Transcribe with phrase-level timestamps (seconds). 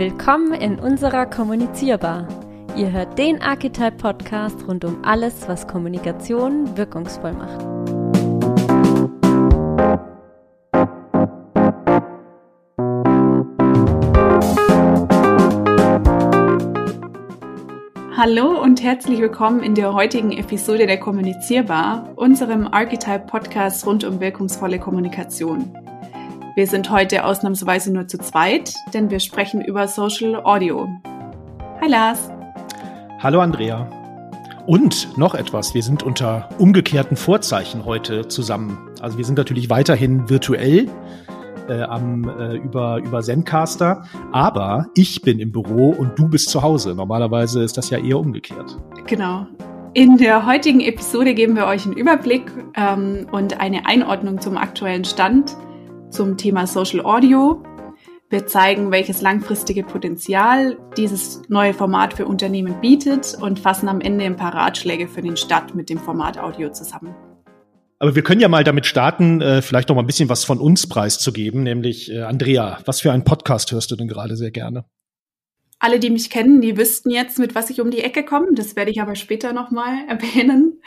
[0.00, 2.26] Willkommen in unserer Kommunizierbar.
[2.74, 7.60] Ihr hört den Archetype Podcast rund um alles, was Kommunikation wirkungsvoll macht.
[18.16, 24.18] Hallo und herzlich willkommen in der heutigen Episode der Kommunizierbar, unserem Archetype Podcast rund um
[24.18, 25.74] wirkungsvolle Kommunikation.
[26.56, 30.88] Wir sind heute ausnahmsweise nur zu zweit, denn wir sprechen über Social Audio.
[31.80, 32.28] Hi Lars.
[33.20, 33.88] Hallo Andrea.
[34.66, 38.90] Und noch etwas, wir sind unter umgekehrten Vorzeichen heute zusammen.
[39.00, 40.88] Also wir sind natürlich weiterhin virtuell
[41.68, 46.62] äh, am, äh, über, über Zencaster, aber ich bin im Büro und du bist zu
[46.62, 46.96] Hause.
[46.96, 48.76] Normalerweise ist das ja eher umgekehrt.
[49.06, 49.46] Genau.
[49.94, 55.04] In der heutigen Episode geben wir euch einen Überblick ähm, und eine Einordnung zum aktuellen
[55.04, 55.56] Stand
[56.10, 57.62] zum Thema Social Audio.
[58.28, 64.24] Wir zeigen, welches langfristige Potenzial dieses neue Format für Unternehmen bietet und fassen am Ende
[64.24, 67.14] ein paar Ratschläge für den Start mit dem Format Audio zusammen.
[67.98, 70.58] Aber wir können ja mal damit starten, äh, vielleicht noch mal ein bisschen was von
[70.58, 74.84] uns preiszugeben, nämlich äh, Andrea, was für einen Podcast hörst du denn gerade sehr gerne?
[75.78, 78.48] Alle, die mich kennen, die wüssten jetzt, mit was ich um die Ecke komme.
[78.54, 80.80] Das werde ich aber später noch mal erwähnen.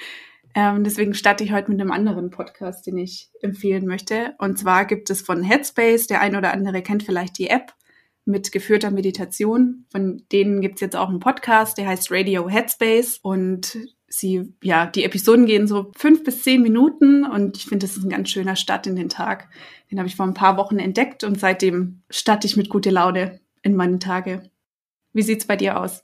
[0.55, 4.35] Ähm, deswegen starte ich heute mit einem anderen Podcast, den ich empfehlen möchte.
[4.37, 7.73] Und zwar gibt es von Headspace, der ein oder andere kennt vielleicht die App
[8.25, 9.85] mit geführter Meditation.
[9.91, 13.19] Von denen gibt's jetzt auch einen Podcast, der heißt Radio Headspace.
[13.21, 17.97] Und sie, ja, die Episoden gehen so fünf bis zehn Minuten und ich finde, das
[17.97, 19.49] ist ein ganz schöner Start in den Tag.
[19.91, 23.39] Den habe ich vor ein paar Wochen entdeckt und seitdem starte ich mit gute Laune
[23.63, 24.49] in meinen Tage.
[25.13, 26.03] Wie sieht's bei dir aus?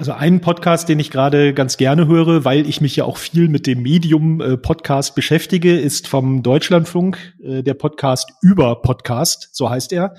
[0.00, 3.48] Also einen Podcast, den ich gerade ganz gerne höre, weil ich mich ja auch viel
[3.48, 9.68] mit dem Medium äh, Podcast beschäftige, ist vom Deutschlandfunk äh, der Podcast über Podcast, so
[9.68, 10.14] heißt er.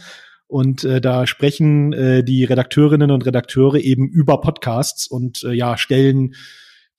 [0.45, 5.75] Und äh, da sprechen äh, die Redakteurinnen und Redakteure eben über Podcasts und äh, ja,
[5.79, 6.35] stellen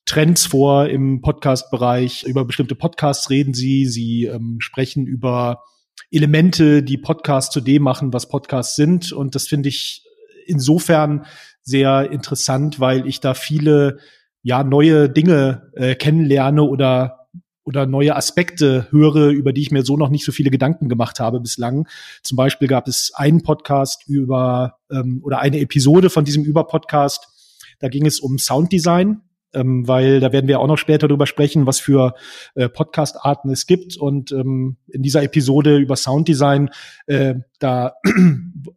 [0.04, 2.24] Trends vor im Podcast-Bereich.
[2.24, 3.86] Über bestimmte Podcasts reden sie.
[3.86, 5.62] Sie ähm, sprechen über
[6.10, 9.12] Elemente, die Podcasts zu dem machen, was Podcasts sind.
[9.12, 10.02] Und das finde ich
[10.46, 11.26] insofern
[11.62, 13.98] sehr interessant, weil ich da viele
[14.42, 17.18] ja neue Dinge äh, kennenlerne oder
[17.64, 21.20] oder neue Aspekte höre, über die ich mir so noch nicht so viele Gedanken gemacht
[21.20, 21.86] habe bislang.
[22.24, 27.28] Zum Beispiel gab es einen Podcast über ähm, oder eine Episode von diesem Über-Podcast.
[27.78, 29.20] Da ging es um Sounddesign
[29.54, 32.14] ähm, weil da werden wir auch noch später drüber sprechen, was für
[32.54, 33.96] äh, Podcast-Arten es gibt.
[33.96, 36.70] Und ähm, in dieser Episode über Sounddesign,
[37.06, 37.94] äh, da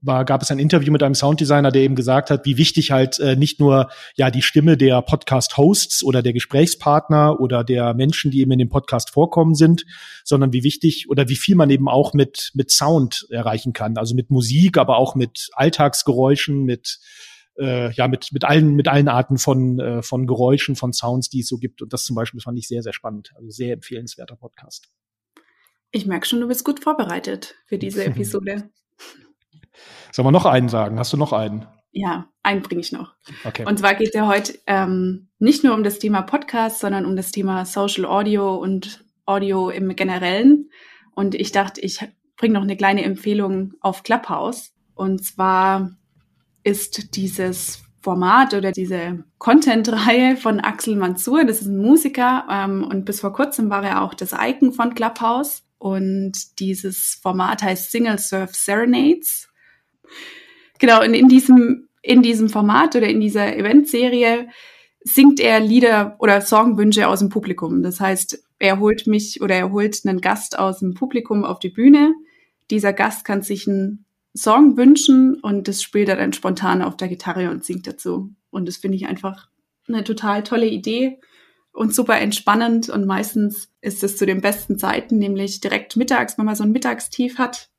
[0.02, 3.20] war, gab es ein Interview mit einem Sounddesigner, der eben gesagt hat, wie wichtig halt
[3.20, 8.42] äh, nicht nur ja die Stimme der Podcast-Hosts oder der Gesprächspartner oder der Menschen, die
[8.42, 9.86] eben in dem Podcast vorkommen sind,
[10.24, 14.16] sondern wie wichtig oder wie viel man eben auch mit mit Sound erreichen kann, also
[14.16, 17.00] mit Musik, aber auch mit Alltagsgeräuschen, mit
[17.58, 21.42] äh, ja mit mit allen mit allen Arten von äh, von Geräuschen, von Sounds, die
[21.42, 21.82] es so gibt.
[21.82, 24.90] Und das zum Beispiel fand ich sehr sehr spannend, also sehr empfehlenswerter Podcast.
[25.92, 28.70] Ich merke schon, du bist gut vorbereitet für diese Episode.
[30.12, 31.00] Sollen wir noch einen sagen?
[31.00, 31.66] Hast du noch einen?
[31.92, 33.14] Ja, einen bringe ich noch.
[33.46, 33.66] Okay.
[33.66, 37.16] Und zwar geht es ja heute ähm, nicht nur um das Thema Podcast, sondern um
[37.16, 40.70] das Thema Social Audio und Audio im Generellen.
[41.14, 42.06] Und ich dachte, ich
[42.38, 44.74] bringe noch eine kleine Empfehlung auf Clubhouse.
[44.94, 45.92] Und zwar
[46.64, 51.44] ist dieses Format oder diese Content-Reihe von Axel Mansur.
[51.44, 54.94] Das ist ein Musiker ähm, und bis vor kurzem war er auch das Icon von
[54.94, 55.64] Clubhouse.
[55.78, 59.50] Und dieses Format heißt Single Surf Serenades.
[60.80, 64.48] Genau, und in diesem, in diesem Format oder in dieser Eventserie
[65.02, 67.84] singt er Lieder oder Songwünsche aus dem Publikum.
[67.84, 71.70] Das heißt, er holt mich oder er holt einen Gast aus dem Publikum auf die
[71.70, 72.14] Bühne.
[72.72, 74.06] Dieser Gast kann sich ein
[74.36, 78.32] Song wünschen und das spielt er dann spontan auf der Gitarre und singt dazu.
[78.50, 79.48] Und das finde ich einfach
[79.88, 81.20] eine total tolle Idee
[81.72, 82.90] und super entspannend.
[82.90, 86.72] Und meistens ist es zu den besten Zeiten, nämlich direkt mittags, wenn man so ein
[86.72, 87.70] Mittagstief hat.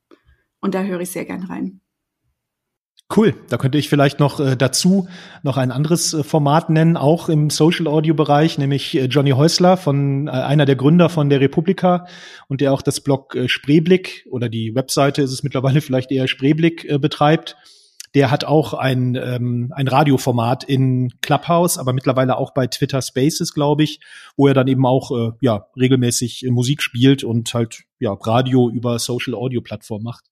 [0.60, 1.80] Und da höre ich sehr gern rein.
[3.14, 5.06] Cool, da könnte ich vielleicht noch äh, dazu
[5.44, 9.76] noch ein anderes äh, Format nennen, auch im Social Audio Bereich, nämlich äh, Johnny Häusler
[9.76, 12.08] von äh, einer der Gründer von der Republika
[12.48, 16.26] und der auch das Blog äh, Spreeblick oder die Webseite ist es mittlerweile vielleicht eher
[16.26, 17.56] Spreeblick äh, betreibt.
[18.16, 23.54] Der hat auch ein, ähm, ein Radioformat in Clubhouse, aber mittlerweile auch bei Twitter Spaces,
[23.54, 24.00] glaube ich,
[24.36, 29.34] wo er dann eben auch ja regelmäßig Musik spielt und halt ja Radio über Social
[29.34, 30.24] Audio Plattform macht.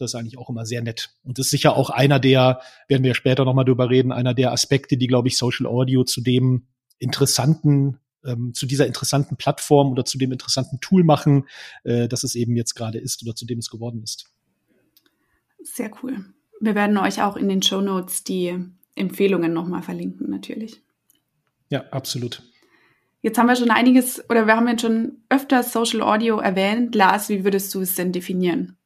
[0.00, 1.10] Das ist eigentlich auch immer sehr nett.
[1.22, 4.52] Und das ist sicher auch einer der, werden wir später nochmal drüber reden, einer der
[4.52, 6.66] Aspekte, die, glaube ich, Social Audio zu dem
[6.98, 11.46] interessanten, ähm, zu dieser interessanten Plattform oder zu dem interessanten Tool machen,
[11.84, 14.30] äh, das es eben jetzt gerade ist oder zu dem es geworden ist.
[15.62, 16.24] Sehr cool.
[16.60, 18.58] Wir werden euch auch in den Show Notes die
[18.94, 20.82] Empfehlungen nochmal verlinken, natürlich.
[21.68, 22.42] Ja, absolut.
[23.22, 26.94] Jetzt haben wir schon einiges, oder wir haben jetzt schon öfter Social Audio erwähnt.
[26.94, 28.78] Lars, wie würdest du es denn definieren?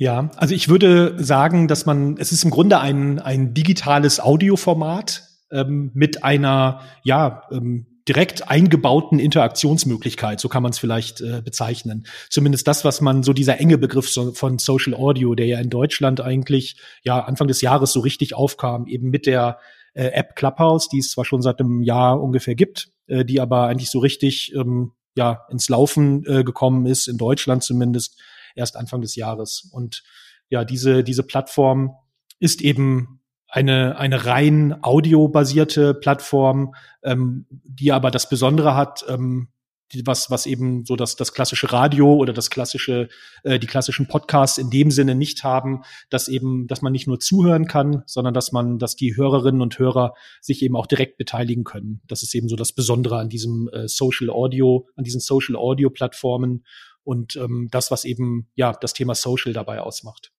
[0.00, 5.24] Ja, also ich würde sagen, dass man, es ist im Grunde ein, ein digitales Audioformat
[5.52, 12.06] ähm, mit einer, ja, ähm, direkt eingebauten Interaktionsmöglichkeit, so kann man es vielleicht äh, bezeichnen.
[12.30, 15.68] Zumindest das, was man so dieser enge Begriff so, von Social Audio, der ja in
[15.68, 19.58] Deutschland eigentlich ja Anfang des Jahres so richtig aufkam, eben mit der
[19.92, 23.66] äh, App Clubhouse, die es zwar schon seit einem Jahr ungefähr gibt, äh, die aber
[23.66, 28.18] eigentlich so richtig ähm, ja ins Laufen äh, gekommen ist, in Deutschland zumindest
[28.54, 29.68] erst Anfang des Jahres.
[29.72, 30.02] Und
[30.48, 31.94] ja, diese diese Plattform
[32.38, 33.20] ist eben
[33.50, 39.48] eine, eine rein audiobasierte Plattform, ähm, die aber das Besondere hat, ähm,
[39.92, 43.08] die, was, was eben so das, das klassische Radio oder das klassische,
[43.42, 47.18] äh, die klassischen Podcasts in dem Sinne nicht haben, dass eben, dass man nicht nur
[47.18, 51.64] zuhören kann, sondern dass man, dass die Hörerinnen und Hörer sich eben auch direkt beteiligen
[51.64, 52.02] können.
[52.06, 55.90] Das ist eben so das Besondere an diesem äh, Social Audio, an diesen Social Audio
[55.90, 56.64] Plattformen
[57.04, 60.32] und ähm, das, was eben ja das Thema Social dabei ausmacht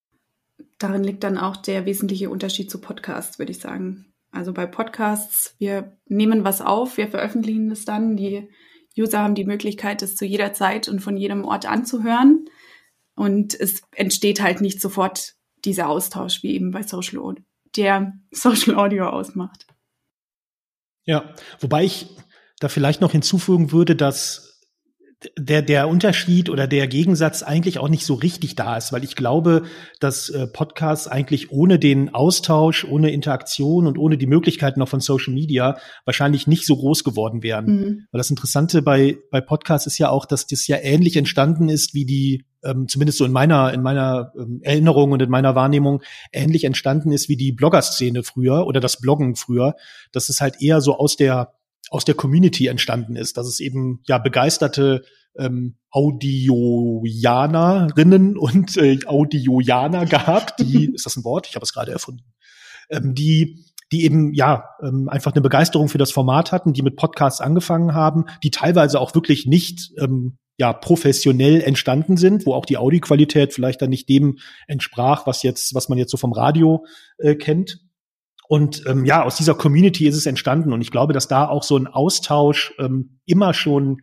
[0.81, 4.13] darin liegt dann auch der wesentliche Unterschied zu Podcasts, würde ich sagen.
[4.31, 8.15] Also bei Podcasts, wir nehmen was auf, wir veröffentlichen es dann.
[8.15, 8.49] Die
[8.97, 12.45] User haben die Möglichkeit, es zu jeder Zeit und von jedem Ort anzuhören.
[13.15, 15.35] Und es entsteht halt nicht sofort
[15.65, 17.43] dieser Austausch, wie eben bei Social Audio,
[17.75, 19.67] der Social Audio ausmacht.
[21.03, 22.15] Ja, wobei ich
[22.59, 24.50] da vielleicht noch hinzufügen würde, dass
[25.37, 29.15] der, der Unterschied oder der Gegensatz eigentlich auch nicht so richtig da ist, weil ich
[29.15, 29.63] glaube,
[29.99, 34.99] dass äh, Podcasts eigentlich ohne den Austausch, ohne Interaktion und ohne die Möglichkeiten noch von
[34.99, 37.65] Social Media wahrscheinlich nicht so groß geworden wären.
[37.65, 38.07] Mhm.
[38.11, 41.93] Weil das Interessante bei, bei Podcasts ist ja auch, dass das ja ähnlich entstanden ist
[41.93, 46.01] wie die, ähm, zumindest so in meiner, in meiner ähm, Erinnerung und in meiner Wahrnehmung,
[46.31, 49.75] ähnlich entstanden ist wie die Blogger-Szene früher oder das Bloggen früher.
[50.11, 51.53] Das ist halt eher so aus der
[51.91, 55.03] aus der Community entstanden ist, dass es eben ja begeisterte
[55.37, 61.47] ähm, Audioianerinnen und äh, Audioianer gab, die, ist das ein Wort?
[61.47, 62.33] Ich habe es gerade erfunden,
[62.89, 66.95] ähm, die die eben ja ähm, einfach eine Begeisterung für das Format hatten, die mit
[66.95, 72.65] Podcasts angefangen haben, die teilweise auch wirklich nicht ähm, ja professionell entstanden sind, wo auch
[72.65, 76.85] die Audioqualität vielleicht dann nicht dem entsprach, was jetzt was man jetzt so vom Radio
[77.17, 77.81] äh, kennt.
[78.51, 80.73] Und ähm, ja, aus dieser Community ist es entstanden.
[80.73, 84.01] Und ich glaube, dass da auch so ein Austausch ähm, immer schon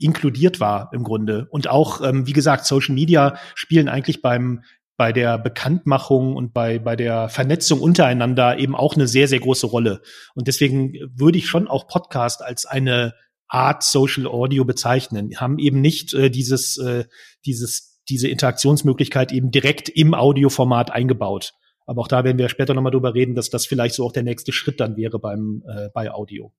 [0.00, 1.46] inkludiert war im Grunde.
[1.52, 4.64] Und auch, ähm, wie gesagt, Social Media spielen eigentlich beim
[4.96, 9.68] bei der Bekanntmachung und bei, bei der Vernetzung untereinander eben auch eine sehr, sehr große
[9.68, 10.02] Rolle.
[10.34, 13.14] Und deswegen würde ich schon auch Podcast als eine
[13.46, 15.30] Art Social Audio bezeichnen.
[15.30, 17.04] Wir haben eben nicht äh, dieses, äh,
[17.46, 21.52] dieses, diese Interaktionsmöglichkeit eben direkt im Audioformat eingebaut.
[21.86, 24.22] Aber auch da werden wir später nochmal drüber reden, dass das vielleicht so auch der
[24.22, 26.52] nächste Schritt dann wäre beim äh, bei Audio.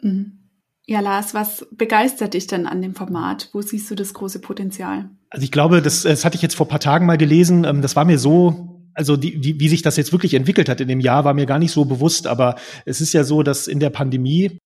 [0.00, 0.38] Mhm.
[0.86, 3.50] Ja, Lars, was begeistert dich denn an dem Format?
[3.52, 5.10] Wo siehst du das große Potenzial?
[5.30, 7.64] Also ich glaube, das, das hatte ich jetzt vor paar Tagen mal gelesen.
[7.64, 10.80] Ähm, das war mir so, also die, die, wie sich das jetzt wirklich entwickelt hat
[10.80, 12.26] in dem Jahr, war mir gar nicht so bewusst.
[12.26, 14.58] Aber es ist ja so, dass in der Pandemie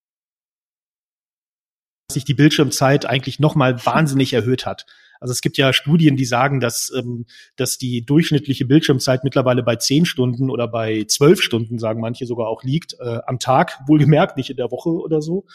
[2.11, 4.87] sich die Bildschirmzeit eigentlich noch mal wahnsinnig erhöht hat.
[5.21, 7.27] Also es gibt ja Studien, die sagen, dass, ähm,
[7.57, 12.49] dass die durchschnittliche Bildschirmzeit mittlerweile bei zehn Stunden oder bei zwölf Stunden, sagen manche sogar
[12.49, 15.47] auch, liegt äh, am Tag, wohlgemerkt, nicht in der Woche oder so.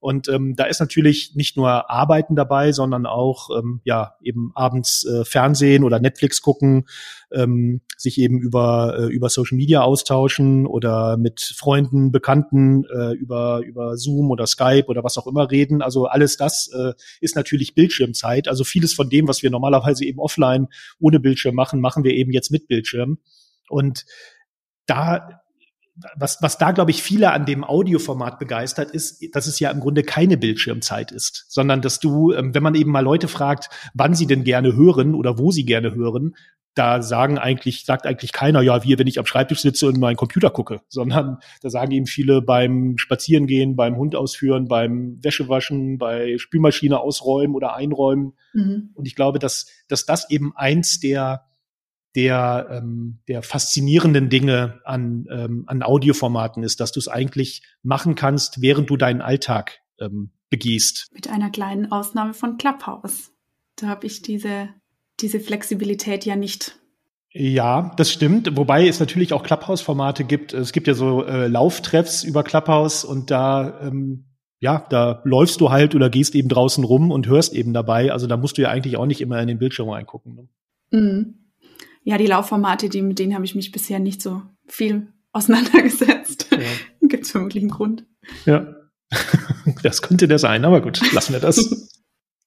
[0.00, 5.04] Und ähm, da ist natürlich nicht nur Arbeiten dabei, sondern auch ähm, ja eben abends
[5.04, 6.88] äh, Fernsehen oder Netflix gucken,
[7.30, 13.60] ähm, sich eben über äh, über Social Media austauschen oder mit Freunden, Bekannten äh, über
[13.60, 15.82] über Zoom oder Skype oder was auch immer reden.
[15.82, 18.48] Also alles das äh, ist natürlich Bildschirmzeit.
[18.48, 22.32] Also vieles von dem, was wir normalerweise eben offline ohne Bildschirm machen, machen wir eben
[22.32, 23.18] jetzt mit Bildschirm.
[23.68, 24.06] Und
[24.86, 25.39] da
[26.16, 29.80] was, was da, glaube ich, viele an dem Audioformat begeistert, ist, dass es ja im
[29.80, 34.14] Grunde keine Bildschirmzeit ist, sondern dass du, ähm, wenn man eben mal Leute fragt, wann
[34.14, 36.34] sie denn gerne hören oder wo sie gerne hören,
[36.74, 40.16] da sagen eigentlich, sagt eigentlich keiner, ja, wie wenn ich am Schreibtisch sitze und meinen
[40.16, 46.38] Computer gucke, sondern da sagen eben viele beim Spazierengehen, beim Hund ausführen, beim Wäschewaschen, bei
[46.38, 48.34] Spülmaschine ausräumen oder einräumen.
[48.52, 48.90] Mhm.
[48.94, 51.49] Und ich glaube, dass, dass das eben eins der
[52.16, 58.14] der, ähm, der faszinierenden Dinge an, ähm, an Audioformaten ist, dass du es eigentlich machen
[58.14, 61.08] kannst, während du deinen Alltag ähm, begehst.
[61.12, 63.30] Mit einer kleinen Ausnahme von Clubhouse.
[63.76, 64.68] Da habe ich diese,
[65.20, 66.76] diese Flexibilität ja nicht.
[67.32, 68.56] Ja, das stimmt.
[68.56, 70.52] Wobei es natürlich auch Clubhouse-Formate gibt.
[70.52, 74.24] Es gibt ja so äh, Lauftreffs über Clubhouse und da ähm,
[74.60, 78.12] ja, da läufst du halt oder gehst eben draußen rum und hörst eben dabei.
[78.12, 80.34] Also da musst du ja eigentlich auch nicht immer in den Bildschirm reingucken.
[80.34, 80.48] Ne?
[80.90, 81.34] Mhm.
[82.10, 86.48] Ja, die Laufformate, die, mit denen habe ich mich bisher nicht so viel auseinandergesetzt.
[86.50, 86.58] Ja.
[87.08, 88.04] Gibt es vermutlich einen Grund.
[88.46, 88.74] Ja.
[89.82, 91.88] das könnte der sein, aber gut, lassen wir das.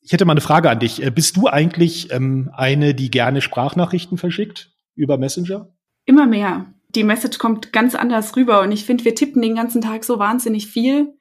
[0.06, 1.02] Ich hätte mal eine Frage an dich.
[1.02, 5.74] Äh, bist du eigentlich ähm, eine, die gerne Sprachnachrichten verschickt über Messenger?
[6.04, 6.66] Immer mehr.
[6.90, 10.20] Die Message kommt ganz anders rüber und ich finde, wir tippen den ganzen Tag so
[10.20, 11.14] wahnsinnig viel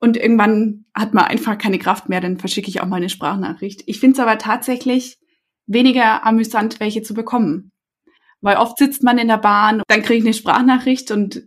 [0.00, 3.84] und irgendwann hat man einfach keine Kraft mehr, dann verschicke ich auch mal eine Sprachnachricht.
[3.86, 5.16] Ich finde es aber tatsächlich
[5.70, 7.72] weniger amüsant, welche zu bekommen.
[8.40, 11.42] Weil oft sitzt man in der Bahn, dann kriege ich eine Sprachnachricht und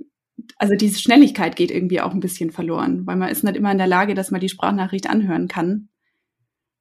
[0.58, 3.78] also diese Schnelligkeit geht irgendwie auch ein bisschen verloren, weil man ist nicht immer in
[3.78, 5.90] der Lage, dass man die Sprachnachricht anhören kann.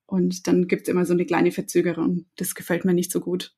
[0.07, 2.27] Und dann gibt's immer so eine kleine Verzögerung.
[2.37, 3.55] Das gefällt mir nicht so gut.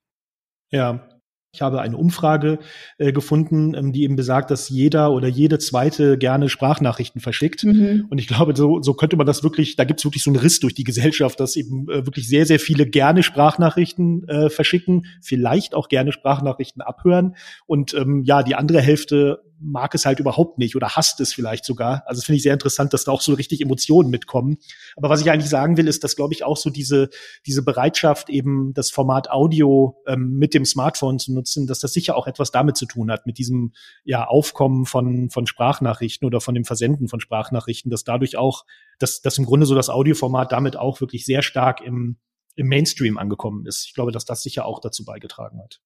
[0.71, 1.09] Ja,
[1.55, 2.59] ich habe eine Umfrage
[2.99, 7.65] äh, gefunden, ähm, die eben besagt, dass jeder oder jede zweite gerne Sprachnachrichten verschickt.
[7.65, 8.07] Mhm.
[8.11, 10.41] Und ich glaube, so, so könnte man das wirklich, da gibt es wirklich so einen
[10.41, 15.07] Riss durch die Gesellschaft, dass eben äh, wirklich sehr, sehr viele gerne Sprachnachrichten äh, verschicken,
[15.23, 17.37] vielleicht auch gerne Sprachnachrichten abhören.
[17.67, 21.65] Und ähm, ja, die andere Hälfte mag es halt überhaupt nicht oder hasst es vielleicht
[21.65, 22.03] sogar.
[22.07, 24.59] Also finde ich sehr interessant, dass da auch so richtig Emotionen mitkommen.
[24.97, 27.09] Aber was ich eigentlich sagen will, ist, dass glaube ich auch so diese
[27.47, 32.17] diese Bereitschaft eben das Format Audio ähm, mit dem Smartphone zu nutzen, dass das sicher
[32.17, 33.73] auch etwas damit zu tun hat mit diesem
[34.05, 38.65] ja Aufkommen von von Sprachnachrichten oder von dem Versenden von Sprachnachrichten, dass dadurch auch
[38.99, 42.19] dass dass im Grunde so das Audioformat damit auch wirklich sehr stark im
[42.57, 43.87] im Mainstream angekommen ist.
[43.87, 45.81] Ich glaube, dass das sicher auch dazu beigetragen hat.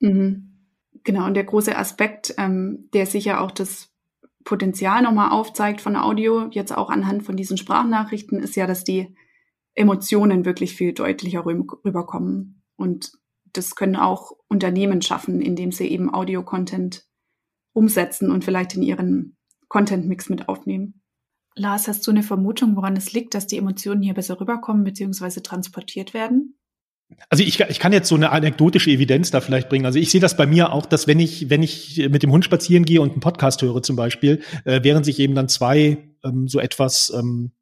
[0.00, 0.51] Mhm.
[1.04, 3.90] Genau, und der große Aspekt, ähm, der sicher auch das
[4.44, 9.14] Potenzial nochmal aufzeigt von Audio, jetzt auch anhand von diesen Sprachnachrichten, ist ja, dass die
[9.74, 12.62] Emotionen wirklich viel deutlicher rüberkommen.
[12.76, 13.12] Und
[13.52, 17.06] das können auch Unternehmen schaffen, indem sie eben Audio-Content
[17.72, 19.36] umsetzen und vielleicht in ihren
[19.68, 21.02] Content-Mix mit aufnehmen.
[21.54, 25.40] Lars, hast du eine Vermutung, woran es liegt, dass die Emotionen hier besser rüberkommen bzw.
[25.40, 26.58] transportiert werden?
[27.28, 29.86] Also ich, ich kann jetzt so eine anekdotische Evidenz da vielleicht bringen.
[29.86, 32.44] Also ich sehe das bei mir auch, dass wenn ich, wenn ich mit dem Hund
[32.44, 36.48] spazieren gehe und einen Podcast höre zum Beispiel, äh, während sich eben dann zwei ähm,
[36.48, 37.52] so etwas ähm,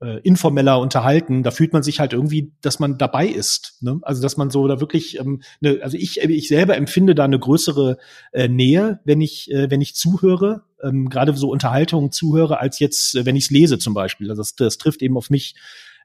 [0.00, 3.76] äh, informeller unterhalten, da fühlt man sich halt irgendwie, dass man dabei ist.
[3.82, 4.00] Ne?
[4.02, 7.38] Also dass man so da wirklich, ähm, ne, also ich, ich selber empfinde da eine
[7.38, 7.98] größere
[8.32, 13.14] äh, Nähe, wenn ich, äh, wenn ich zuhöre, ähm, gerade so Unterhaltungen zuhöre, als jetzt,
[13.14, 14.30] äh, wenn ich es lese zum Beispiel.
[14.30, 15.54] Also das, das trifft eben auf mich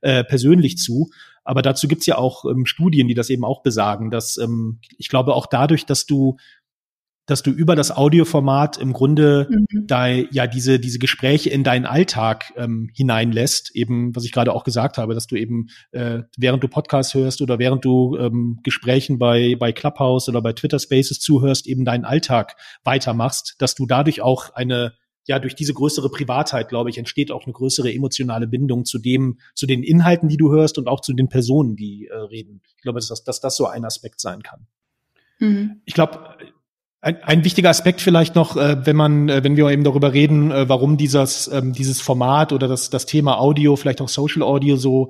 [0.06, 1.10] äh, persönlich zu.
[1.44, 5.10] Aber dazu gibt's ja auch ähm, Studien, die das eben auch besagen, dass ähm, ich
[5.10, 6.38] glaube auch dadurch, dass du
[7.28, 9.88] dass du über das Audioformat im Grunde mhm.
[9.88, 14.64] da ja diese diese Gespräche in deinen Alltag ähm, hineinlässt, eben was ich gerade auch
[14.64, 19.18] gesagt habe, dass du eben äh, während du Podcasts hörst oder während du ähm, Gesprächen
[19.18, 24.22] bei bei Clubhouse oder bei Twitter Spaces zuhörst, eben deinen Alltag weitermachst, dass du dadurch
[24.22, 24.94] auch eine
[25.25, 29.39] ja, durch diese größere Privatheit, glaube ich, entsteht auch eine größere emotionale Bindung zu dem,
[29.53, 32.62] zu den Inhalten, die du hörst und auch zu den Personen, die äh, reden.
[32.75, 34.67] Ich glaube, dass, dass das so ein Aspekt sein kann.
[35.39, 35.82] Mhm.
[35.86, 36.38] Ich glaube,
[37.02, 40.52] ein, ein wichtiger Aspekt vielleicht noch, äh, wenn man, äh, wenn wir eben darüber reden,
[40.52, 44.75] äh, warum dieses ähm, dieses Format oder das das Thema Audio, vielleicht auch Social Audio
[44.75, 45.10] so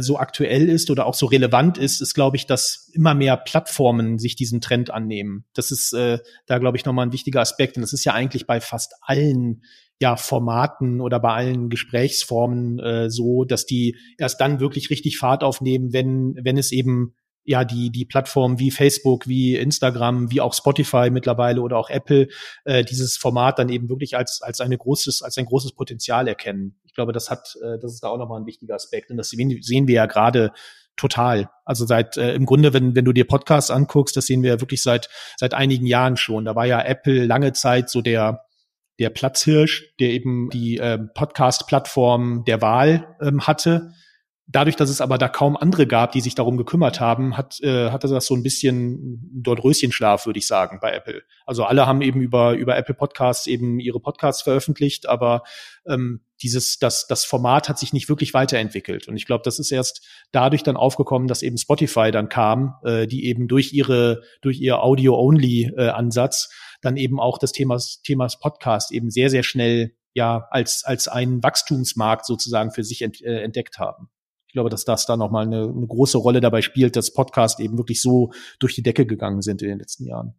[0.00, 4.18] so aktuell ist oder auch so relevant ist, ist glaube ich, dass immer mehr Plattformen
[4.18, 5.46] sich diesen Trend annehmen.
[5.54, 8.46] Das ist äh, da glaube ich nochmal ein wichtiger Aspekt, und das ist ja eigentlich
[8.46, 9.62] bei fast allen
[10.02, 15.44] ja, Formaten oder bei allen Gesprächsformen äh, so, dass die erst dann wirklich richtig Fahrt
[15.44, 20.54] aufnehmen, wenn, wenn es eben ja die die Plattformen wie Facebook, wie Instagram, wie auch
[20.54, 22.28] Spotify mittlerweile oder auch Apple
[22.64, 26.78] äh, dieses Format dann eben wirklich als als eine großes als ein großes Potenzial erkennen.
[26.84, 29.30] Ich glaube, das hat äh, das ist da auch nochmal ein wichtiger Aspekt und das
[29.30, 30.52] sehen, sehen wir ja gerade
[30.96, 31.50] total.
[31.64, 34.60] Also seit äh, im Grunde, wenn wenn du dir Podcasts anguckst, das sehen wir ja
[34.60, 36.44] wirklich seit seit einigen Jahren schon.
[36.44, 38.44] Da war ja Apple lange Zeit so der
[38.98, 43.92] der Platzhirsch, der eben die äh, Podcast-Plattform der Wahl ähm, hatte
[44.48, 47.90] Dadurch, dass es aber da kaum andere gab, die sich darum gekümmert haben, hat, äh,
[47.90, 51.22] hatte das so ein bisschen dort Röschenschlaf, würde ich sagen, bei Apple.
[51.46, 55.44] Also alle haben eben über, über Apple Podcasts eben ihre Podcasts veröffentlicht, aber
[55.86, 59.06] ähm, dieses, das, das Format hat sich nicht wirklich weiterentwickelt.
[59.06, 63.06] Und ich glaube, das ist erst dadurch dann aufgekommen, dass eben Spotify dann kam, äh,
[63.06, 68.90] die eben durch ihre, durch ihr Audio-Only-Ansatz äh, dann eben auch das Thema, Themas Podcast
[68.90, 73.78] eben sehr, sehr schnell ja als, als einen Wachstumsmarkt sozusagen für sich ent, äh, entdeckt
[73.78, 74.10] haben
[74.52, 77.78] ich glaube, dass das da nochmal eine, eine große Rolle dabei spielt, dass Podcasts eben
[77.78, 80.34] wirklich so durch die Decke gegangen sind in den letzten Jahren.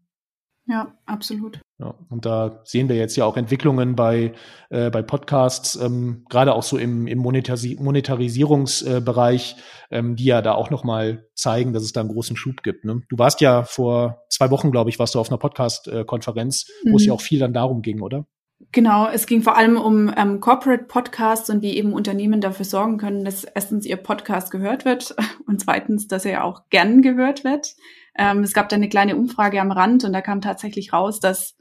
[0.67, 1.60] Ja, absolut.
[1.79, 4.34] Ja, und da sehen wir jetzt ja auch Entwicklungen bei,
[4.70, 9.55] äh, bei Podcasts, ähm, gerade auch so im, im Monetaris Monetarisierungsbereich,
[9.89, 12.86] äh, ähm, die ja da auch nochmal zeigen, dass es da einen großen Schub gibt.
[12.86, 13.01] Ne?
[13.10, 16.91] Du warst ja vor zwei Wochen, glaube ich, warst du auf einer Podcast-Konferenz, mhm.
[16.91, 17.17] wo es ja mhm.
[17.17, 18.27] auch viel dann darum ging, oder?
[18.72, 22.98] Genau, es ging vor allem um ähm, Corporate Podcasts und wie eben Unternehmen dafür sorgen
[22.98, 25.15] können, dass erstens ihr Podcast gehört wird
[25.48, 27.75] und zweitens, dass er auch gern gehört wird.
[28.15, 31.55] Ähm, es gab da eine kleine Umfrage am Rand und da kam tatsächlich raus, dass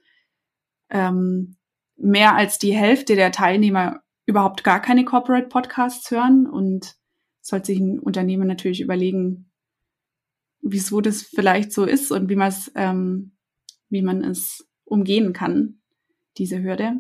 [0.91, 1.57] ähm,
[1.97, 6.97] mehr als die Hälfte der Teilnehmer überhaupt gar keine Corporate Podcasts hören und
[7.41, 9.51] sollte sich ein Unternehmen natürlich überlegen,
[10.61, 13.33] wieso das vielleicht so ist und wie man es, ähm,
[13.89, 15.82] wie man es umgehen kann,
[16.39, 16.95] diese Hürde.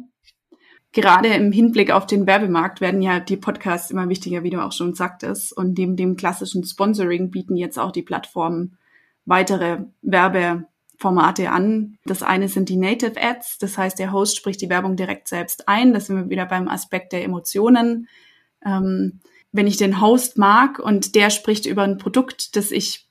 [0.92, 4.72] Gerade im Hinblick auf den Werbemarkt werden ja die Podcasts immer wichtiger, wie du auch
[4.72, 5.56] schon sagtest.
[5.56, 8.76] Und neben dem klassischen Sponsoring bieten jetzt auch die Plattformen
[9.24, 11.96] weitere Werbeformate an.
[12.04, 15.66] Das eine sind die Native Ads, das heißt, der Host spricht die Werbung direkt selbst
[15.66, 15.94] ein.
[15.94, 18.08] Das sind wir wieder beim Aspekt der Emotionen.
[18.64, 19.20] Ähm,
[19.50, 23.08] wenn ich den Host mag und der spricht über ein Produkt, das ich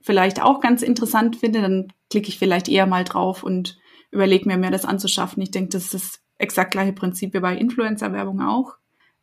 [0.00, 3.78] vielleicht auch ganz interessant finde, dann klicke ich vielleicht eher mal drauf und
[4.14, 5.42] überlege mir, mir das anzuschaffen.
[5.42, 8.76] Ich denke, das ist das exakt gleiche Prinzip wie bei Influencer-Werbung auch.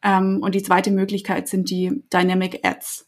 [0.03, 3.07] Ähm, und die zweite Möglichkeit sind die Dynamic Ads.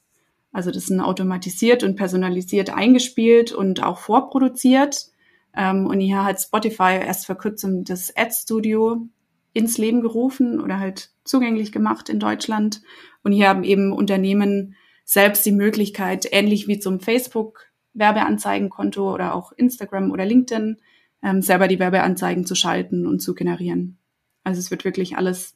[0.51, 5.07] Also das sind automatisiert und personalisiert eingespielt und auch vorproduziert.
[5.55, 9.07] Ähm, und hier hat Spotify erst vor kurzem das Ad Studio
[9.53, 12.81] ins Leben gerufen oder halt zugänglich gemacht in Deutschland.
[13.23, 14.75] Und hier haben eben Unternehmen
[15.05, 20.77] selbst die Möglichkeit, ähnlich wie zum Facebook Werbeanzeigenkonto oder auch Instagram oder LinkedIn,
[21.23, 23.97] ähm, selber die Werbeanzeigen zu schalten und zu generieren.
[24.43, 25.55] Also es wird wirklich alles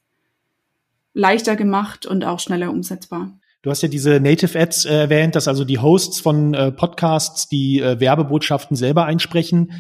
[1.14, 3.38] leichter gemacht und auch schneller umsetzbar.
[3.64, 7.50] Du hast ja diese Native Ads äh, erwähnt, dass also die Hosts von äh, Podcasts
[7.50, 9.74] die äh, Werbebotschaften selber einsprechen.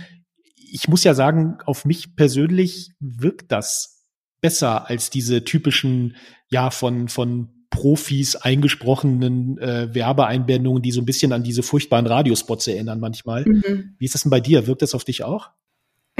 [0.55, 4.05] Ich muss ja sagen, auf mich persönlich wirkt das
[4.41, 6.15] besser als diese typischen,
[6.49, 12.67] ja, von, von Profis eingesprochenen äh, Werbeeinblendungen, die so ein bisschen an diese furchtbaren Radiospots
[12.67, 13.45] erinnern manchmal.
[13.45, 13.95] Mhm.
[13.97, 14.67] Wie ist das denn bei dir?
[14.67, 15.51] Wirkt das auf dich auch?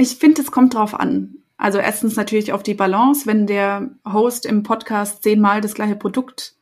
[0.00, 1.38] Ich finde, es kommt drauf an.
[1.56, 6.54] Also erstens natürlich auf die Balance, wenn der Host im Podcast zehnmal das gleiche Produkt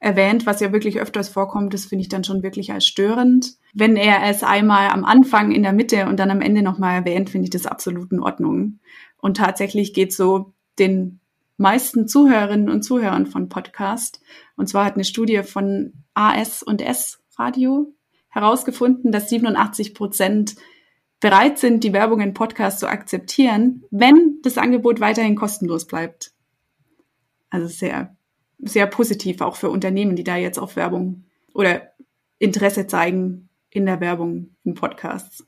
[0.00, 3.56] erwähnt, was ja wirklich öfters vorkommt, das finde ich dann schon wirklich als störend.
[3.74, 7.28] Wenn er es einmal am Anfang, in der Mitte und dann am Ende nochmal erwähnt,
[7.28, 8.78] finde ich das absolut in Ordnung.
[9.18, 11.20] Und tatsächlich geht so den
[11.58, 14.22] meisten Zuhörerinnen und Zuhörern von Podcast.
[14.56, 17.92] Und zwar hat eine Studie von AS und S Radio
[18.30, 20.54] herausgefunden, dass 87 Prozent
[21.20, 26.32] bereit sind, die Werbung in Podcast zu akzeptieren, wenn das Angebot weiterhin kostenlos bleibt.
[27.50, 28.16] Also sehr,
[28.58, 31.92] sehr positiv auch für Unternehmen, die da jetzt auf Werbung oder
[32.38, 35.44] Interesse zeigen in der Werbung in Podcasts.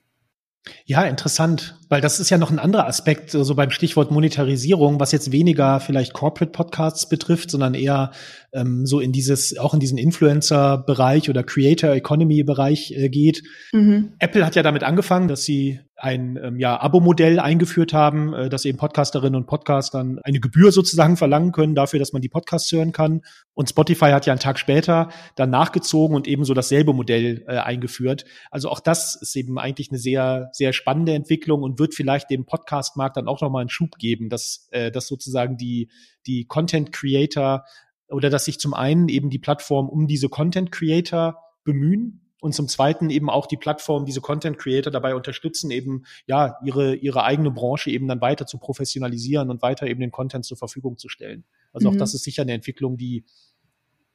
[0.85, 5.11] Ja, interessant, weil das ist ja noch ein anderer Aspekt, so beim Stichwort Monetarisierung, was
[5.13, 8.11] jetzt weniger vielleicht Corporate Podcasts betrifft, sondern eher
[8.53, 13.43] ähm, so in dieses, auch in diesen Influencer-Bereich oder Creator Economy-Bereich äh, geht.
[13.73, 14.13] Mhm.
[14.19, 18.65] Apple hat ja damit angefangen, dass sie ein ähm, ja, Abo-Modell eingeführt haben, äh, dass
[18.65, 22.93] eben Podcasterinnen und Podcastern eine Gebühr sozusagen verlangen können dafür, dass man die Podcasts hören
[22.93, 23.21] kann.
[23.55, 27.59] Und Spotify hat ja einen Tag später dann nachgezogen und eben so dasselbe Modell äh,
[27.59, 28.25] eingeführt.
[28.51, 32.47] Also auch das ist eben eigentlich eine sehr, sehr spannende Entwicklung und wird vielleicht dem
[32.47, 35.91] Podcast-Markt dann auch nochmal einen Schub geben, dass, äh, dass sozusagen die,
[36.27, 37.65] die Content-Creator
[38.09, 43.11] oder dass sich zum einen eben die Plattform um diese Content-Creator bemühen und zum Zweiten
[43.11, 47.91] eben auch die Plattform, diese Content Creator dabei unterstützen, eben ja ihre ihre eigene Branche
[47.91, 51.45] eben dann weiter zu professionalisieren und weiter eben den Content zur Verfügung zu stellen.
[51.73, 51.97] Also mhm.
[51.97, 53.25] auch das ist sicher eine Entwicklung, die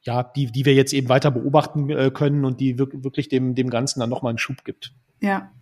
[0.02, 3.70] ja die die wir jetzt eben weiter beobachten äh, können und die wirklich dem dem
[3.70, 4.92] Ganzen dann nochmal einen Schub gibt.
[5.20, 5.52] Ja,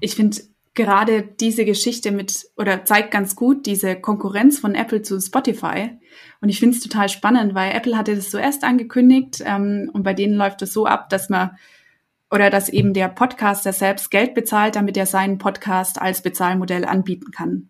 [0.00, 0.38] ich finde
[0.74, 5.90] gerade diese Geschichte mit oder zeigt ganz gut diese Konkurrenz von Apple zu Spotify.
[6.40, 10.14] Und ich finde es total spannend, weil Apple hatte das zuerst angekündigt ähm, und bei
[10.14, 11.52] denen läuft es so ab, dass man
[12.34, 17.30] oder dass eben der Podcaster selbst Geld bezahlt, damit er seinen Podcast als Bezahlmodell anbieten
[17.30, 17.68] kann.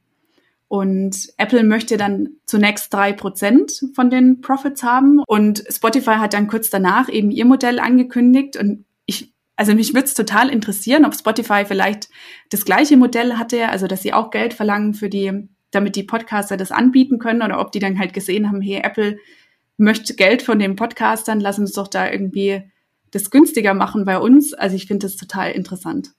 [0.69, 5.23] Und Apple möchte dann zunächst drei Prozent von den Profits haben.
[5.27, 8.57] Und Spotify hat dann kurz danach eben ihr Modell angekündigt.
[8.57, 12.09] Und ich, also mich würde es total interessieren, ob Spotify vielleicht
[12.49, 16.57] das gleiche Modell hatte, also dass sie auch Geld verlangen für die, damit die Podcaster
[16.57, 17.43] das anbieten können.
[17.43, 19.19] Oder ob die dann halt gesehen haben, hey, Apple
[19.77, 22.63] möchte Geld von den Podcastern, lass uns doch da irgendwie
[23.15, 24.55] das günstiger machen bei uns.
[24.55, 26.13] Also ich finde das total interessant.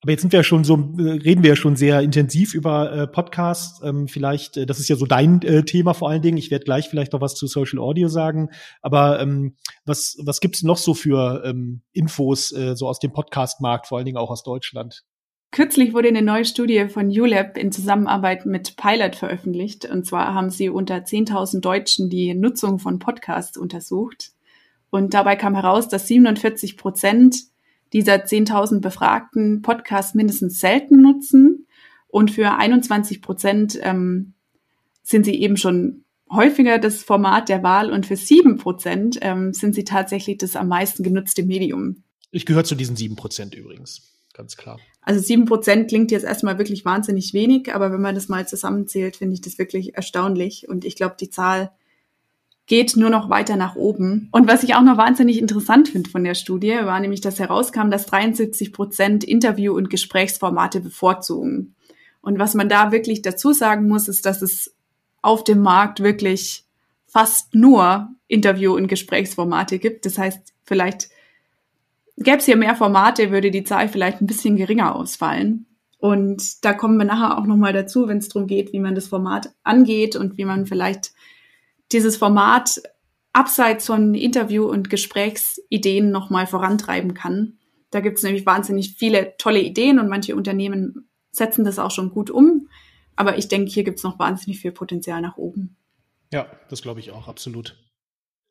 [0.00, 3.06] Aber jetzt sind wir ja schon so, reden wir ja schon sehr intensiv über äh,
[3.08, 3.82] Podcasts.
[3.82, 6.38] Ähm, vielleicht, äh, das ist ja so dein äh, Thema vor allen Dingen.
[6.38, 8.50] Ich werde gleich vielleicht noch was zu Social Audio sagen.
[8.80, 13.88] Aber ähm, was, was gibt's noch so für ähm, Infos äh, so aus dem Podcast-Markt,
[13.88, 15.02] vor allen Dingen auch aus Deutschland?
[15.50, 19.84] Kürzlich wurde eine neue Studie von ULab in Zusammenarbeit mit Pilot veröffentlicht.
[19.86, 24.30] Und zwar haben sie unter 10.000 Deutschen die Nutzung von Podcasts untersucht.
[24.90, 27.36] Und dabei kam heraus, dass 47 Prozent
[27.92, 31.66] dieser 10.000 Befragten Podcasts mindestens selten nutzen
[32.08, 34.34] und für 21 Prozent ähm,
[35.02, 39.74] sind sie eben schon häufiger das Format der Wahl und für sieben Prozent ähm, sind
[39.74, 42.02] sie tatsächlich das am meisten genutzte Medium.
[42.30, 44.02] Ich gehöre zu diesen sieben Prozent übrigens,
[44.34, 44.78] ganz klar.
[45.00, 49.16] Also sieben Prozent klingt jetzt erstmal wirklich wahnsinnig wenig, aber wenn man das mal zusammenzählt,
[49.16, 50.68] finde ich das wirklich erstaunlich.
[50.68, 51.70] Und ich glaube, die Zahl
[52.68, 54.28] geht nur noch weiter nach oben.
[54.30, 57.90] Und was ich auch noch wahnsinnig interessant finde von der Studie, war nämlich, dass herauskam,
[57.90, 61.74] dass 73 Prozent Interview- und Gesprächsformate bevorzugen.
[62.20, 64.74] Und was man da wirklich dazu sagen muss, ist, dass es
[65.22, 66.64] auf dem Markt wirklich
[67.06, 70.04] fast nur Interview- und Gesprächsformate gibt.
[70.04, 71.08] Das heißt, vielleicht
[72.18, 75.64] gäbe es hier mehr Formate, würde die Zahl vielleicht ein bisschen geringer ausfallen.
[76.00, 79.08] Und da kommen wir nachher auch nochmal dazu, wenn es darum geht, wie man das
[79.08, 81.12] Format angeht und wie man vielleicht
[81.92, 82.80] dieses Format
[83.32, 87.58] abseits von Interview- und Gesprächsideen nochmal vorantreiben kann.
[87.90, 92.10] Da gibt es nämlich wahnsinnig viele tolle Ideen und manche Unternehmen setzen das auch schon
[92.10, 92.68] gut um.
[93.16, 95.76] Aber ich denke, hier gibt es noch wahnsinnig viel Potenzial nach oben.
[96.32, 97.76] Ja, das glaube ich auch, absolut.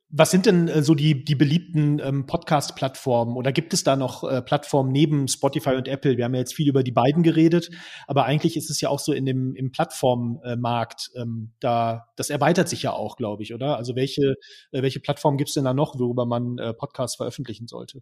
[0.10, 4.24] Was sind denn äh, so die, die beliebten ähm, Podcast-Plattformen oder gibt es da noch
[4.24, 6.15] äh, Plattformen neben Spotify und Apple?
[6.15, 7.70] Wir haben ja jetzt viel über die beiden geredet,
[8.08, 12.70] aber eigentlich ist es ja auch so in dem im Plattformmarkt, ähm, da das erweitert
[12.70, 13.76] sich ja auch, glaube ich, oder?
[13.76, 14.36] Also welche,
[14.72, 18.02] äh, welche Plattformen gibt es denn da noch, worüber man äh, Podcasts veröffentlichen sollte?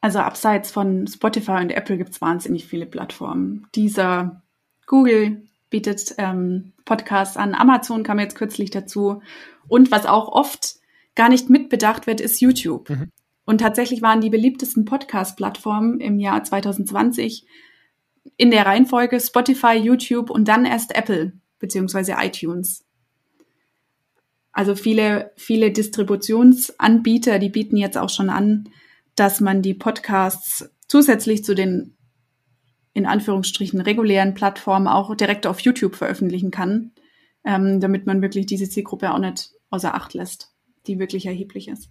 [0.00, 3.66] Also abseits von Spotify und Apple gibt es wahnsinnig viele Plattformen.
[3.74, 4.42] Dieser
[4.86, 7.54] Google, bietet ähm, Podcasts an.
[7.54, 9.20] Amazon kam jetzt kürzlich dazu.
[9.68, 10.75] Und was auch oft
[11.16, 12.88] gar nicht mitbedacht wird, ist YouTube.
[12.88, 13.10] Mhm.
[13.44, 17.46] Und tatsächlich waren die beliebtesten Podcast-Plattformen im Jahr 2020
[18.36, 22.84] in der Reihenfolge Spotify, YouTube und dann erst Apple beziehungsweise iTunes.
[24.52, 28.68] Also viele, viele Distributionsanbieter, die bieten jetzt auch schon an,
[29.14, 31.96] dass man die Podcasts zusätzlich zu den
[32.94, 36.92] in Anführungsstrichen regulären Plattformen auch direkt auf YouTube veröffentlichen kann,
[37.44, 40.55] ähm, damit man wirklich diese Zielgruppe auch nicht außer Acht lässt,
[40.86, 41.90] die wirklich erheblich ist.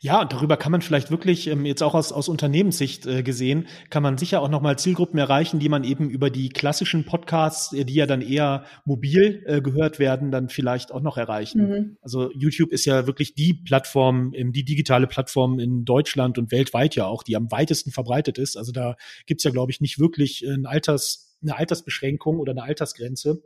[0.00, 3.68] Ja, und darüber kann man vielleicht wirklich, ähm, jetzt auch aus, aus Unternehmenssicht äh, gesehen,
[3.90, 7.84] kann man sicher auch nochmal Zielgruppen erreichen, die man eben über die klassischen Podcasts, äh,
[7.84, 11.68] die ja dann eher mobil äh, gehört werden, dann vielleicht auch noch erreichen.
[11.68, 11.96] Mhm.
[12.02, 16.96] Also YouTube ist ja wirklich die Plattform, ähm, die digitale Plattform in Deutschland und weltweit
[16.96, 18.56] ja auch, die am weitesten verbreitet ist.
[18.56, 18.96] Also da
[19.26, 23.42] gibt's ja, glaube ich, nicht wirklich ein Alters, eine Altersbeschränkung oder eine Altersgrenze.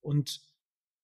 [0.00, 0.40] Und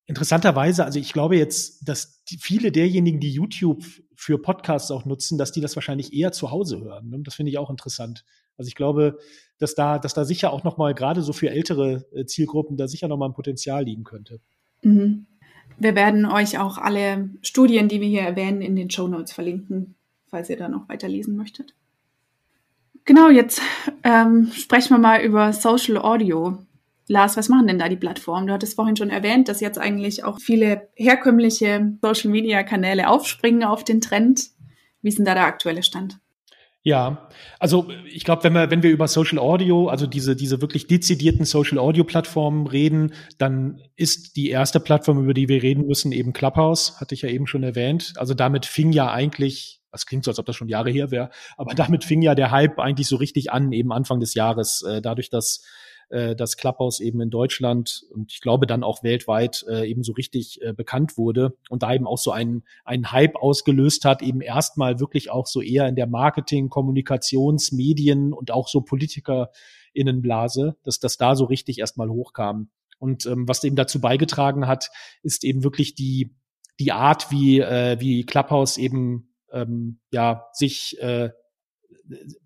[0.09, 3.83] interessanterweise, also ich glaube jetzt, dass viele derjenigen, die YouTube
[4.15, 7.09] für Podcasts auch nutzen, dass die das wahrscheinlich eher zu Hause hören.
[7.09, 7.19] Ne?
[7.19, 8.25] Das finde ich auch interessant.
[8.57, 9.19] Also ich glaube,
[9.59, 12.87] dass da, dass da sicher auch noch mal gerade so für ältere äh, Zielgruppen da
[12.87, 14.41] sicher noch mal ein Potenzial liegen könnte.
[14.81, 15.27] Mhm.
[15.77, 19.95] Wir werden euch auch alle Studien, die wir hier erwähnen, in den Show Notes verlinken,
[20.27, 21.75] falls ihr da noch weiterlesen möchtet.
[23.05, 23.61] Genau, jetzt
[24.03, 26.57] ähm, sprechen wir mal über Social Audio.
[27.09, 28.45] Lars, was machen denn da die Plattformen?
[28.45, 33.99] Du hattest vorhin schon erwähnt, dass jetzt eigentlich auch viele herkömmliche Social-Media-Kanäle aufspringen auf den
[33.99, 34.49] Trend.
[35.01, 36.19] Wie ist denn da der aktuelle Stand?
[36.83, 40.85] Ja, also ich glaube, wenn wir, wenn wir über Social Audio, also diese, diese wirklich
[40.85, 46.11] dezidierten Social Audio Plattformen reden, dann ist die erste Plattform, über die wir reden müssen,
[46.11, 48.13] eben Clubhouse, hatte ich ja eben schon erwähnt.
[48.17, 51.31] Also damit fing ja eigentlich, das klingt so, als ob das schon Jahre her wäre,
[51.57, 55.01] aber damit fing ja der Hype eigentlich so richtig an, eben Anfang des Jahres, äh,
[55.01, 55.65] dadurch, dass
[56.09, 60.13] äh, das Clubhouse eben in Deutschland und ich glaube dann auch weltweit äh, eben so
[60.13, 64.41] richtig äh, bekannt wurde und da eben auch so einen, einen Hype ausgelöst hat, eben
[64.41, 70.99] erstmal wirklich auch so eher in der Marketing, Kommunikations, Medien und auch so PolitikerInnenblase, dass
[70.99, 72.69] das da so richtig erstmal hochkam.
[72.99, 74.89] Und ähm, was eben dazu beigetragen hat,
[75.23, 76.35] ist eben wirklich die,
[76.79, 81.29] die Art, wie, äh, wie Clubhouse eben ähm, ja sich äh,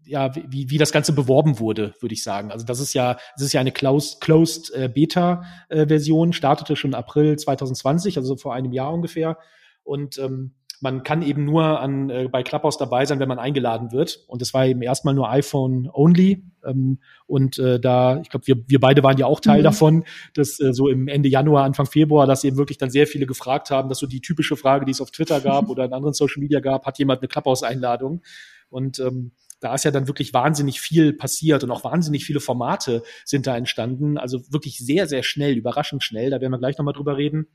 [0.06, 2.52] ja, wie, wie das Ganze beworben wurde, würde ich sagen.
[2.52, 6.94] Also das ist ja, das ist ja eine Closed, Closed äh, Beta-Version, äh, startete schon
[6.94, 9.38] April 2020, also vor einem Jahr ungefähr.
[9.84, 13.94] Und ähm, man kann eben nur an, äh, bei Clubhouse dabei sein, wenn man eingeladen
[13.94, 14.26] wird.
[14.28, 16.44] Und das war eben erstmal nur iPhone only.
[16.66, 19.64] Ähm, und äh, da, ich glaube, wir, wir beide waren ja auch Teil mhm.
[19.64, 23.26] davon, dass äh, so im Ende Januar, Anfang Februar, dass eben wirklich dann sehr viele
[23.26, 26.14] gefragt haben, dass so die typische Frage, die es auf Twitter gab oder in anderen
[26.14, 28.22] Social Media gab, hat jemand eine Clubhouse-Einladung?
[28.70, 29.32] Und ähm,
[29.64, 33.56] da ist ja dann wirklich wahnsinnig viel passiert und auch wahnsinnig viele Formate sind da
[33.56, 34.18] entstanden.
[34.18, 36.30] Also wirklich sehr, sehr schnell, überraschend schnell.
[36.32, 37.48] Da werden wir gleich nochmal drüber reden.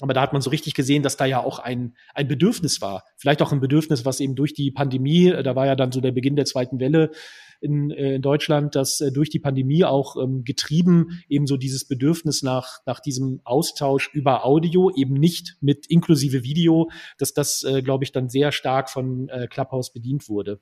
[0.00, 3.04] Aber da hat man so richtig gesehen, dass da ja auch ein, ein Bedürfnis war.
[3.16, 6.10] Vielleicht auch ein Bedürfnis, was eben durch die Pandemie, da war ja dann so der
[6.10, 7.12] Beginn der zweiten Welle
[7.60, 11.86] in, äh, in Deutschland, dass äh, durch die Pandemie auch ähm, getrieben eben so dieses
[11.86, 17.80] Bedürfnis nach, nach diesem Austausch über Audio, eben nicht mit inklusive Video, dass das, äh,
[17.80, 20.60] glaube ich, dann sehr stark von äh, Clubhouse bedient wurde.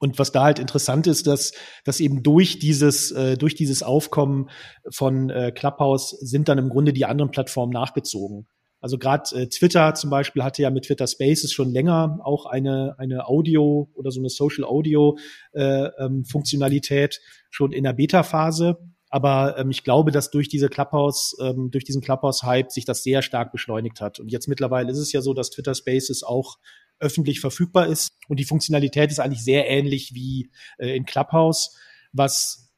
[0.00, 1.52] Und was da halt interessant ist, dass,
[1.84, 4.48] dass eben durch dieses, äh, durch dieses Aufkommen
[4.90, 8.48] von äh, Clubhouse sind dann im Grunde die anderen Plattformen nachgezogen.
[8.80, 12.94] Also gerade äh, Twitter zum Beispiel hatte ja mit Twitter Spaces schon länger auch eine,
[12.98, 15.18] eine Audio oder so eine Social Audio
[15.52, 18.78] äh, ähm, Funktionalität schon in der Beta-Phase.
[19.10, 23.20] Aber ähm, ich glaube, dass durch diese Clubhouse, ähm, durch diesen Clubhouse-Hype sich das sehr
[23.20, 24.18] stark beschleunigt hat.
[24.18, 26.56] Und jetzt mittlerweile ist es ja so, dass Twitter Spaces auch
[27.00, 28.12] öffentlich verfügbar ist.
[28.28, 31.76] Und die Funktionalität ist eigentlich sehr ähnlich wie äh, in Clubhouse,
[32.12, 32.70] was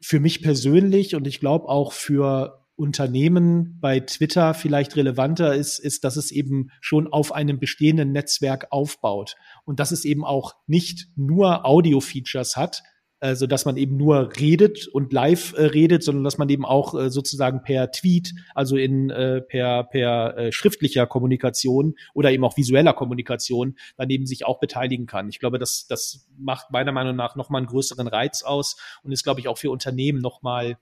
[0.00, 6.04] für mich persönlich und ich glaube auch für Unternehmen bei Twitter vielleicht relevanter ist, ist,
[6.04, 11.06] dass es eben schon auf einem bestehenden Netzwerk aufbaut und dass es eben auch nicht
[11.14, 12.82] nur Audio-Features hat,
[13.22, 16.64] äh, so dass man eben nur redet und live äh, redet, sondern dass man eben
[16.64, 22.44] auch äh, sozusagen per Tweet, also in äh, per per äh, schriftlicher Kommunikation oder eben
[22.44, 25.28] auch visueller Kommunikation dann eben sich auch beteiligen kann.
[25.28, 29.12] Ich glaube, das das macht meiner Meinung nach noch mal einen größeren Reiz aus und
[29.12, 30.76] ist glaube ich auch für Unternehmen noch mal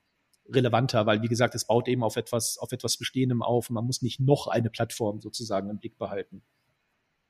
[0.49, 3.85] relevanter, weil wie gesagt, es baut eben auf etwas auf etwas Bestehendem auf und man
[3.85, 6.43] muss nicht noch eine Plattform sozusagen im Blick behalten.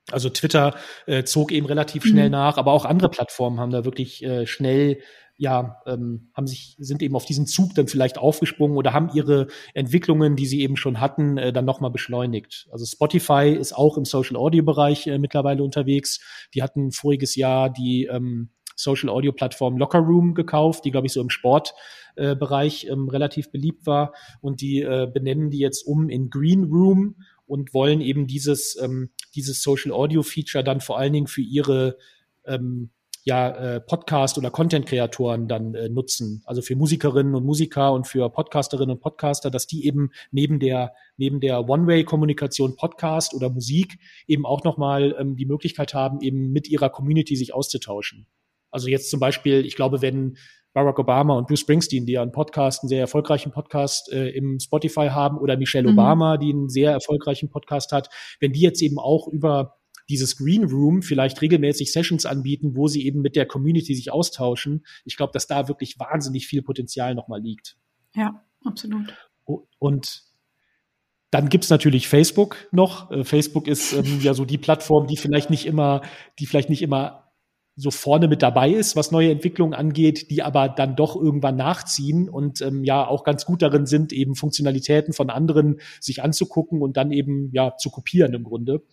[0.09, 2.31] Also Twitter äh, zog eben relativ schnell mhm.
[2.31, 4.99] nach, aber auch andere Plattformen haben da wirklich äh, schnell
[5.41, 9.47] ja, ähm, haben sich, sind eben auf diesen Zug dann vielleicht aufgesprungen oder haben ihre
[9.73, 12.67] Entwicklungen, die sie eben schon hatten, äh, dann nochmal beschleunigt.
[12.71, 16.19] Also Spotify ist auch im Social Audio Bereich äh, mittlerweile unterwegs.
[16.53, 21.13] Die hatten voriges Jahr die ähm, Social Audio Plattform Locker Room gekauft, die glaube ich
[21.13, 26.07] so im Sportbereich äh, ähm, relativ beliebt war und die äh, benennen die jetzt um
[26.09, 27.15] in Green Room
[27.51, 31.97] und wollen eben dieses, ähm, dieses Social Audio Feature dann vor allen Dingen für ihre
[32.45, 32.91] ähm,
[33.25, 36.43] ja, äh, Podcast- oder Content-Kreatoren dann äh, nutzen.
[36.45, 40.93] Also für Musikerinnen und Musiker und für Podcasterinnen und Podcaster, dass die eben neben der,
[41.17, 46.69] neben der One-Way-Kommunikation Podcast oder Musik eben auch nochmal ähm, die Möglichkeit haben, eben mit
[46.69, 48.27] ihrer Community sich auszutauschen.
[48.69, 50.37] Also jetzt zum Beispiel, ich glaube, wenn
[50.73, 54.59] Barack Obama und Bruce Springsteen, die ja einen Podcast, einen sehr erfolgreichen Podcast äh, im
[54.59, 55.97] Spotify haben, oder Michelle mhm.
[55.97, 59.77] Obama, die einen sehr erfolgreichen Podcast hat, wenn die jetzt eben auch über
[60.09, 64.85] dieses Green Room vielleicht regelmäßig Sessions anbieten, wo sie eben mit der Community sich austauschen.
[65.05, 67.77] Ich glaube, dass da wirklich wahnsinnig viel Potenzial nochmal liegt.
[68.15, 69.13] Ja, absolut.
[69.79, 70.23] Und
[71.31, 73.09] dann gibt's natürlich Facebook noch.
[73.09, 76.01] Äh, Facebook ist ähm, ja so die Plattform, die vielleicht nicht immer,
[76.39, 77.20] die vielleicht nicht immer
[77.75, 82.29] so vorne mit dabei ist, was neue Entwicklungen angeht, die aber dann doch irgendwann nachziehen
[82.29, 86.97] und ähm, ja auch ganz gut darin sind, eben Funktionalitäten von anderen sich anzugucken und
[86.97, 88.83] dann eben ja zu kopieren im Grunde.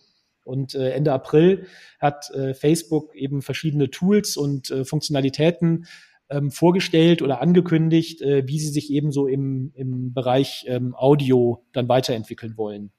[0.43, 1.67] Und äh, Ende April
[1.99, 5.85] hat äh, Facebook eben verschiedene Tools und äh, Funktionalitäten
[6.29, 11.65] ähm, vorgestellt oder angekündigt, äh, wie sie sich eben so im, im Bereich ähm, Audio
[11.73, 12.91] dann weiterentwickeln wollen.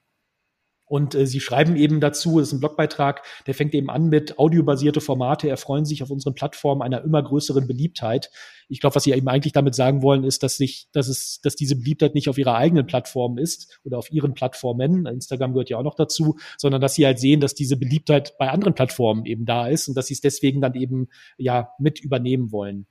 [0.91, 4.37] Und äh, sie schreiben eben dazu, das ist ein Blogbeitrag, der fängt eben an mit
[4.37, 8.29] audiobasierte Formate erfreuen sich auf unseren Plattformen einer immer größeren Beliebtheit.
[8.67, 11.55] Ich glaube, was sie eben eigentlich damit sagen wollen, ist, dass sich, dass es, dass
[11.55, 15.77] diese Beliebtheit nicht auf ihrer eigenen Plattform ist oder auf ihren Plattformen, Instagram gehört ja
[15.77, 19.45] auch noch dazu, sondern dass sie halt sehen, dass diese Beliebtheit bei anderen Plattformen eben
[19.45, 22.85] da ist und dass sie es deswegen dann eben ja mit übernehmen wollen.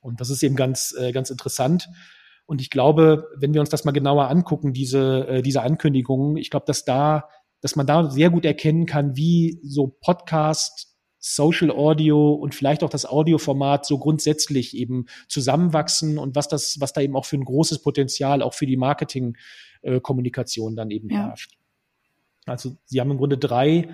[0.00, 1.88] Und das ist eben ganz, äh, ganz interessant.
[2.46, 6.50] Und ich glaube, wenn wir uns das mal genauer angucken, diese, äh, diese Ankündigungen, ich
[6.50, 7.28] glaube, dass da,
[7.60, 10.94] dass man da sehr gut erkennen kann, wie so Podcast,
[11.26, 16.92] Social Audio und vielleicht auch das Audioformat so grundsätzlich eben zusammenwachsen und was das, was
[16.92, 21.28] da eben auch für ein großes Potenzial auch für die Marketingkommunikation äh, dann eben ja.
[21.28, 21.56] herrscht.
[22.44, 23.88] Also sie haben im Grunde drei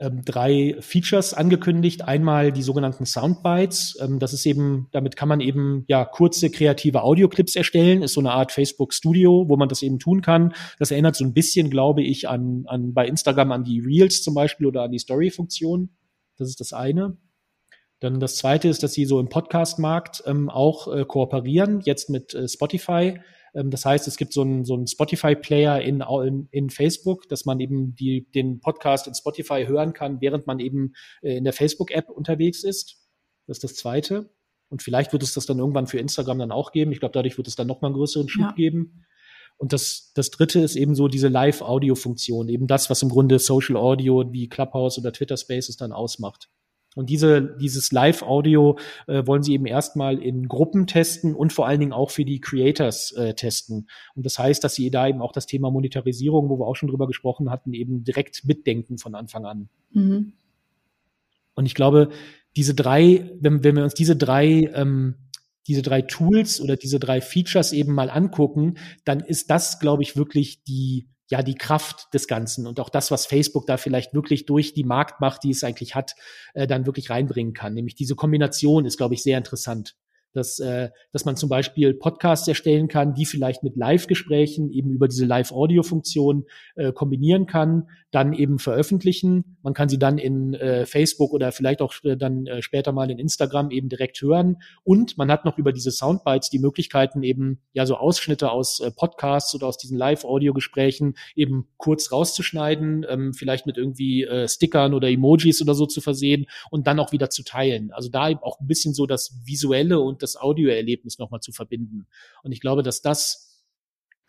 [0.00, 2.02] ähm, drei Features angekündigt.
[2.02, 3.98] Einmal die sogenannten Soundbites.
[4.00, 8.02] Ähm, das ist eben, damit kann man eben ja kurze kreative Audioclips erstellen.
[8.02, 10.54] Ist so eine Art Facebook Studio, wo man das eben tun kann.
[10.78, 14.34] Das erinnert so ein bisschen, glaube ich, an, an bei Instagram an die Reels zum
[14.34, 15.90] Beispiel oder an die Story-Funktion.
[16.38, 17.18] Das ist das eine.
[18.00, 22.32] Dann das zweite ist, dass sie so im Podcast-Markt ähm, auch äh, kooperieren, jetzt mit
[22.32, 23.20] äh, Spotify
[23.54, 27.60] das heißt, es gibt so einen, so einen Spotify-Player in, in, in Facebook, dass man
[27.60, 32.08] eben die, den Podcast in Spotify hören kann, während man eben äh, in der Facebook-App
[32.08, 32.98] unterwegs ist.
[33.46, 34.30] Das ist das Zweite.
[34.68, 36.92] Und vielleicht wird es das dann irgendwann für Instagram dann auch geben.
[36.92, 38.52] Ich glaube, dadurch wird es dann nochmal einen größeren Schub ja.
[38.52, 39.04] geben.
[39.56, 43.76] Und das, das dritte ist eben so diese Live-Audio-Funktion, eben das, was im Grunde Social
[43.76, 46.48] Audio wie Clubhouse oder Twitter Spaces dann ausmacht.
[46.96, 51.78] Und diese, dieses Live-Audio äh, wollen sie eben erstmal in Gruppen testen und vor allen
[51.78, 53.88] Dingen auch für die Creators äh, testen.
[54.16, 56.88] Und das heißt, dass sie da eben auch das Thema Monetarisierung, wo wir auch schon
[56.88, 59.68] drüber gesprochen hatten, eben direkt mitdenken von Anfang an.
[59.92, 60.32] Mhm.
[61.54, 62.08] Und ich glaube,
[62.56, 65.14] diese drei, wenn, wenn wir uns diese drei, ähm,
[65.68, 70.16] diese drei Tools oder diese drei Features eben mal angucken, dann ist das, glaube ich,
[70.16, 74.46] wirklich die ja die Kraft des Ganzen und auch das, was Facebook da vielleicht wirklich
[74.46, 76.14] durch die Marktmacht, die es eigentlich hat,
[76.54, 77.74] äh, dann wirklich reinbringen kann.
[77.74, 79.94] Nämlich diese Kombination ist, glaube ich, sehr interessant
[80.32, 85.08] dass, äh, dass man zum Beispiel Podcasts erstellen kann, die vielleicht mit Live-Gesprächen eben über
[85.08, 86.44] diese Live-Audio-Funktion
[86.76, 89.56] äh, kombinieren kann, dann eben veröffentlichen.
[89.62, 93.10] Man kann sie dann in äh, Facebook oder vielleicht auch äh, dann äh, später mal
[93.10, 94.56] in Instagram eben direkt hören.
[94.82, 98.90] Und man hat noch über diese Soundbites die Möglichkeiten eben ja so Ausschnitte aus äh,
[98.90, 105.08] Podcasts oder aus diesen Live-Audio-Gesprächen eben kurz rauszuschneiden, ähm, vielleicht mit irgendwie äh, Stickern oder
[105.08, 107.92] Emojis oder so zu versehen und dann auch wieder zu teilen.
[107.92, 112.06] Also da eben auch ein bisschen so das visuelle und das Audioerlebnis nochmal zu verbinden.
[112.42, 113.50] Und ich glaube, dass das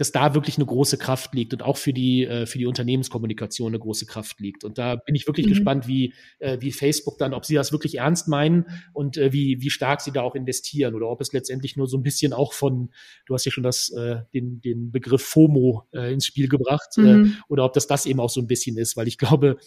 [0.01, 3.67] dass da wirklich eine große Kraft liegt und auch für die, äh, für die Unternehmenskommunikation
[3.67, 4.63] eine große Kraft liegt.
[4.63, 5.51] Und da bin ich wirklich mhm.
[5.51, 9.61] gespannt, wie, äh, wie Facebook dann, ob sie das wirklich ernst meinen und äh, wie,
[9.61, 12.53] wie stark sie da auch investieren oder ob es letztendlich nur so ein bisschen auch
[12.53, 12.89] von,
[13.27, 13.93] du hast ja schon das,
[14.33, 17.35] den, den Begriff FOMO ins Spiel gebracht, mhm.
[17.47, 19.57] oder ob das das eben auch so ein bisschen ist, weil ich glaube,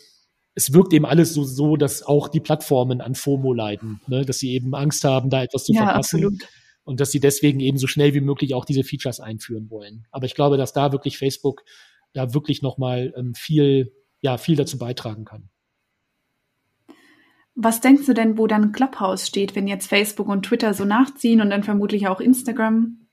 [0.54, 4.24] es wirkt eben alles so, so, dass auch die Plattformen an FOMO leiden, ne?
[4.24, 6.24] dass sie eben Angst haben, da etwas zu ja, verpassen.
[6.24, 6.48] Absolut.
[6.84, 10.06] Und dass sie deswegen eben so schnell wie möglich auch diese Features einführen wollen.
[10.10, 11.64] Aber ich glaube, dass da wirklich Facebook
[12.12, 15.48] da wirklich nochmal ähm, viel, ja, viel dazu beitragen kann.
[17.56, 21.40] Was denkst du denn, wo dann Clubhouse steht, wenn jetzt Facebook und Twitter so nachziehen
[21.40, 23.03] und dann vermutlich auch Instagram?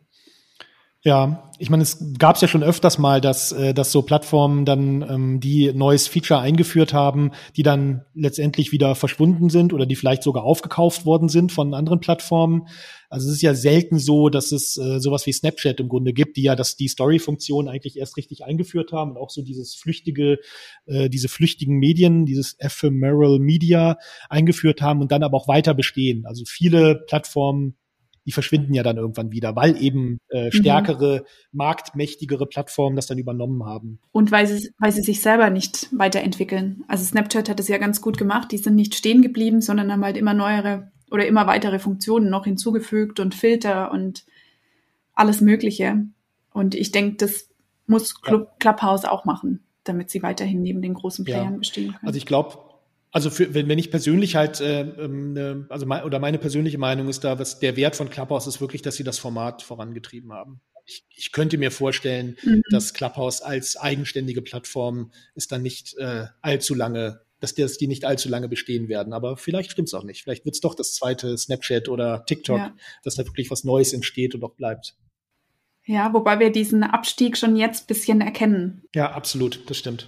[1.03, 4.65] Ja, ich meine, es gab es ja schon öfters mal, dass, äh, dass so Plattformen
[4.65, 9.95] dann ähm, die neues Feature eingeführt haben, die dann letztendlich wieder verschwunden sind oder die
[9.95, 12.67] vielleicht sogar aufgekauft worden sind von anderen Plattformen.
[13.09, 16.37] Also es ist ja selten so, dass es äh, sowas wie Snapchat im Grunde gibt,
[16.37, 20.37] die ja das die Story-Funktion eigentlich erst richtig eingeführt haben und auch so dieses flüchtige,
[20.85, 23.97] äh, diese flüchtigen Medien, dieses ephemeral Media
[24.29, 26.27] eingeführt haben und dann aber auch weiter bestehen.
[26.27, 27.75] Also viele Plattformen
[28.31, 30.51] die verschwinden ja dann irgendwann wieder, weil eben äh, mhm.
[30.53, 31.25] stärkere, mhm.
[31.51, 33.99] marktmächtigere Plattformen das dann übernommen haben.
[34.13, 36.85] Und weil sie, weil sie sich selber nicht weiterentwickeln.
[36.87, 38.53] Also Snapchat hat es ja ganz gut gemacht.
[38.53, 42.45] Die sind nicht stehen geblieben, sondern haben halt immer neuere oder immer weitere Funktionen noch
[42.45, 44.23] hinzugefügt und Filter und
[45.13, 46.05] alles Mögliche.
[46.53, 47.49] Und ich denke, das
[47.85, 48.59] muss Club.
[48.59, 51.57] Clubhouse auch machen, damit sie weiterhin neben den großen Playern ja.
[51.57, 52.07] bestehen können.
[52.07, 52.57] Also ich glaube,
[53.11, 57.09] also für, wenn, wenn ich persönlich halt, äh, ne, also mein, oder meine persönliche Meinung
[57.09, 60.61] ist da, was der Wert von Clubhouse ist wirklich, dass sie das Format vorangetrieben haben.
[60.85, 62.63] Ich, ich könnte mir vorstellen, mhm.
[62.71, 68.05] dass Clubhouse als eigenständige Plattform ist dann nicht äh, allzu lange, dass das die nicht
[68.05, 69.13] allzu lange bestehen werden.
[69.13, 70.23] Aber vielleicht stimmt es auch nicht.
[70.23, 72.75] Vielleicht wird es doch das zweite Snapchat oder TikTok, ja.
[73.03, 74.95] dass da wirklich was Neues entsteht und auch bleibt.
[75.85, 78.83] Ja, wobei wir diesen Abstieg schon jetzt bisschen erkennen.
[78.95, 80.07] Ja, absolut, das stimmt.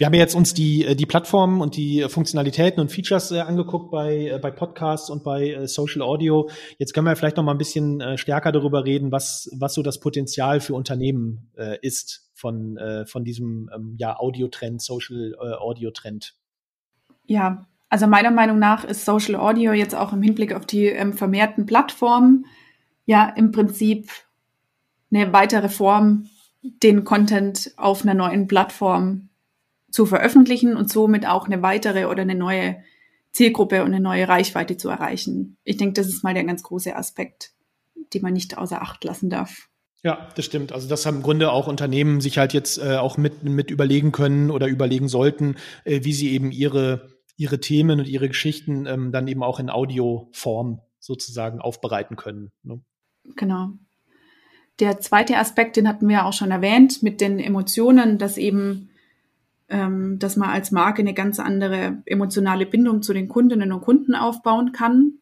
[0.00, 3.40] Wir haben ja jetzt uns die, äh, die Plattformen und die Funktionalitäten und Features äh,
[3.40, 6.48] angeguckt bei, äh, bei Podcasts und bei Social Audio.
[6.78, 10.00] Jetzt können wir vielleicht noch mal ein bisschen stärker darüber reden, was, was so das
[10.00, 11.50] Potenzial für Unternehmen
[11.82, 16.34] ist von, von diesem ähm, ja, Audio-Trend, Social Audio-Trend.
[17.26, 21.12] Ja, also meiner Meinung nach ist Social Audio jetzt auch im Hinblick auf die ähm,
[21.12, 22.46] vermehrten Plattformen
[23.04, 24.08] ja im Prinzip
[25.12, 26.30] eine weitere Form,
[26.62, 29.29] den Content auf einer neuen Plattform
[29.90, 32.82] zu veröffentlichen und somit auch eine weitere oder eine neue
[33.32, 35.56] Zielgruppe und eine neue Reichweite zu erreichen.
[35.64, 37.52] Ich denke, das ist mal der ganz große Aspekt,
[38.12, 39.68] den man nicht außer Acht lassen darf.
[40.02, 40.72] Ja, das stimmt.
[40.72, 44.12] Also das haben im Grunde auch Unternehmen sich halt jetzt äh, auch mit, mit überlegen
[44.12, 49.12] können oder überlegen sollten, äh, wie sie eben ihre, ihre Themen und ihre Geschichten ähm,
[49.12, 52.50] dann eben auch in Audioform sozusagen aufbereiten können.
[52.62, 52.80] Ne?
[53.36, 53.72] Genau.
[54.80, 58.89] Der zweite Aspekt, den hatten wir auch schon erwähnt, mit den Emotionen, dass eben
[59.70, 64.14] ähm, dass man als Marke eine ganz andere emotionale Bindung zu den Kundinnen und Kunden
[64.14, 65.14] aufbauen kann.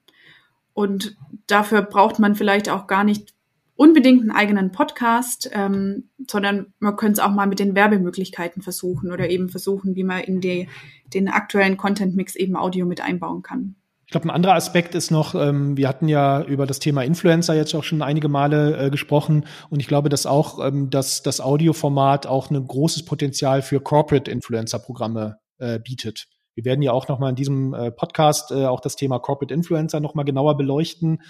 [0.73, 3.35] Und dafür braucht man vielleicht auch gar nicht
[3.79, 9.13] unbedingt einen eigenen Podcast, ähm, sondern man könnte es auch mal mit den Werbemöglichkeiten versuchen
[9.13, 10.69] oder eben versuchen, wie man in die,
[11.15, 13.77] den aktuellen Content-Mix eben Audio mit einbauen kann.
[14.09, 17.55] Ich glaube, ein anderer Aspekt ist noch, ähm, wir hatten ja über das Thema Influencer
[17.55, 21.43] jetzt auch schon einige Male äh, gesprochen und ich glaube, dass auch ähm, dass das
[21.43, 26.27] Audioformat auch ein großes Potenzial für Corporate Influencer-Programme äh, bietet.
[26.55, 30.01] Wir werden ja auch nochmal in diesem äh, Podcast äh, auch das Thema Corporate Influencer
[30.01, 31.21] nochmal genauer beleuchten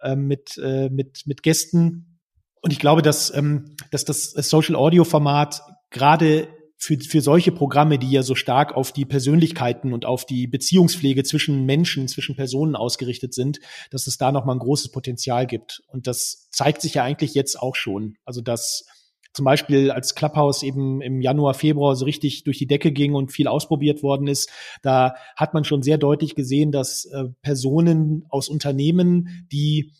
[0.00, 2.20] äh, mit, äh, mit, mit Gästen.
[2.62, 6.46] Und ich glaube, dass, ähm, dass das Social Audio Format gerade
[6.78, 11.24] für, für solche Programme, die ja so stark auf die Persönlichkeiten und auf die Beziehungspflege
[11.24, 13.58] zwischen Menschen, zwischen Personen ausgerichtet sind,
[13.90, 15.82] dass es da nochmal ein großes Potenzial gibt.
[15.88, 18.16] Und das zeigt sich ja eigentlich jetzt auch schon.
[18.24, 18.86] Also dass
[19.34, 23.32] zum Beispiel als Clubhouse eben im Januar, Februar so richtig durch die Decke ging und
[23.32, 24.50] viel ausprobiert worden ist,
[24.82, 29.92] da hat man schon sehr deutlich gesehen, dass äh, Personen aus Unternehmen, die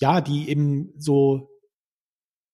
[0.00, 1.50] ja, die eben so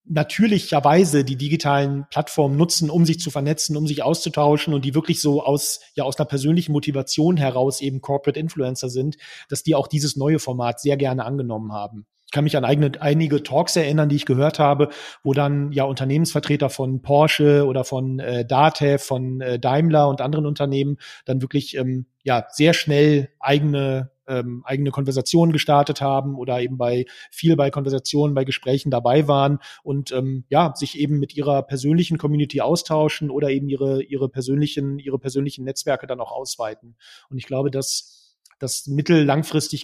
[0.06, 5.20] natürlicherweise die digitalen Plattformen nutzen, um sich zu vernetzen, um sich auszutauschen und die wirklich
[5.20, 9.16] so aus, ja, aus einer persönlichen Motivation heraus eben Corporate Influencer sind,
[9.48, 12.06] dass die auch dieses neue Format sehr gerne angenommen haben.
[12.26, 14.88] Ich kann mich an eigene, einige Talks erinnern, die ich gehört habe,
[15.22, 20.44] wo dann ja Unternehmensvertreter von Porsche oder von äh, Datev, von äh, Daimler und anderen
[20.44, 26.78] Unternehmen dann wirklich ähm, ja sehr schnell eigene ähm, eigene Konversationen gestartet haben oder eben
[26.78, 31.62] bei viel bei Konversationen, bei Gesprächen dabei waren und ähm, ja, sich eben mit ihrer
[31.62, 36.96] persönlichen Community austauschen oder eben ihre, ihre persönlichen, ihre persönlichen Netzwerke dann auch ausweiten.
[37.28, 39.26] Und ich glaube, dass das mittel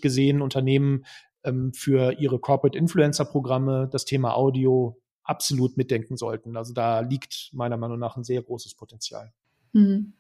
[0.00, 1.04] gesehen Unternehmen
[1.44, 6.56] ähm, für ihre Corporate Influencer Programme das Thema Audio absolut mitdenken sollten.
[6.56, 9.32] Also da liegt meiner Meinung nach ein sehr großes Potenzial.
[9.72, 10.14] Mhm.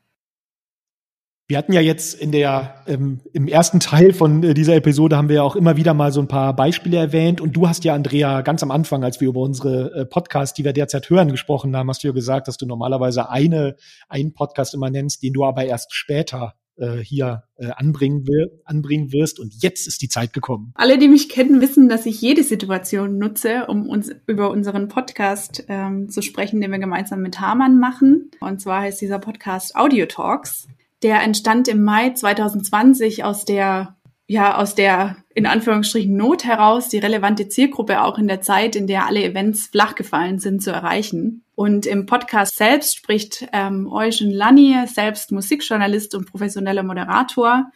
[1.50, 5.28] Wir hatten ja jetzt in der ähm, im ersten Teil von äh, dieser Episode haben
[5.28, 7.92] wir ja auch immer wieder mal so ein paar Beispiele erwähnt und du hast ja
[7.92, 11.76] Andrea ganz am Anfang, als wir über unsere äh, Podcasts, die wir derzeit hören, gesprochen
[11.76, 13.74] haben, hast du ja gesagt, dass du normalerweise eine
[14.08, 19.10] einen Podcast immer nennst, den du aber erst später äh, hier äh, anbringen, will, anbringen
[19.10, 20.70] wirst und jetzt ist die Zeit gekommen.
[20.76, 25.64] Alle, die mich kennen, wissen, dass ich jede Situation nutze, um uns über unseren Podcast
[25.66, 28.30] ähm, zu sprechen, den wir gemeinsam mit Hamann machen.
[28.38, 30.68] Und zwar heißt dieser Podcast Audio Talks.
[31.02, 33.96] Der entstand im Mai 2020 aus der,
[34.26, 38.86] ja, aus der, in Anführungsstrichen, Not heraus, die relevante Zielgruppe auch in der Zeit, in
[38.86, 41.44] der alle Events flachgefallen sind, zu erreichen.
[41.54, 47.70] Und im Podcast selbst spricht ähm, Eugen Lanni, selbst Musikjournalist und professioneller Moderator,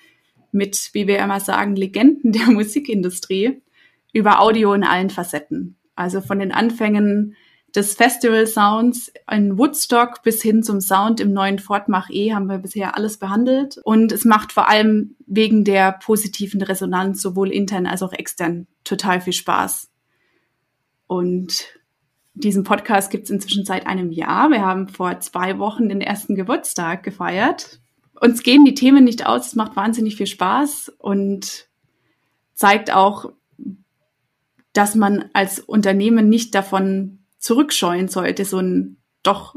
[0.52, 3.62] mit, wie wir immer sagen, Legenden der Musikindustrie
[4.12, 5.76] über Audio in allen Facetten.
[5.96, 7.36] Also von den Anfängen
[7.74, 12.46] des Festival Sounds in Woodstock bis hin zum Sound im neuen Ford Mach E haben
[12.46, 13.78] wir bisher alles behandelt.
[13.82, 19.20] Und es macht vor allem wegen der positiven Resonanz sowohl intern als auch extern total
[19.20, 19.90] viel Spaß.
[21.06, 21.64] Und
[22.34, 24.50] diesen Podcast gibt es inzwischen seit einem Jahr.
[24.50, 27.80] Wir haben vor zwei Wochen den ersten Geburtstag gefeiert.
[28.20, 31.68] Uns gehen die Themen nicht aus, es macht wahnsinnig viel Spaß und
[32.54, 33.32] zeigt auch,
[34.72, 39.54] dass man als Unternehmen nicht davon zurückscheuen sollte, so ein doch,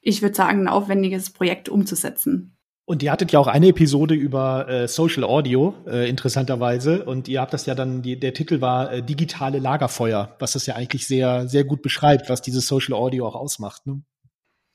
[0.00, 2.56] ich würde sagen, ein aufwendiges Projekt umzusetzen.
[2.84, 7.04] Und ihr hattet ja auch eine Episode über äh, Social Audio, äh, interessanterweise.
[7.04, 10.66] Und ihr habt das ja dann, die, der Titel war äh, Digitale Lagerfeuer, was das
[10.66, 13.84] ja eigentlich sehr, sehr gut beschreibt, was dieses Social Audio auch ausmacht.
[13.86, 14.02] Ne?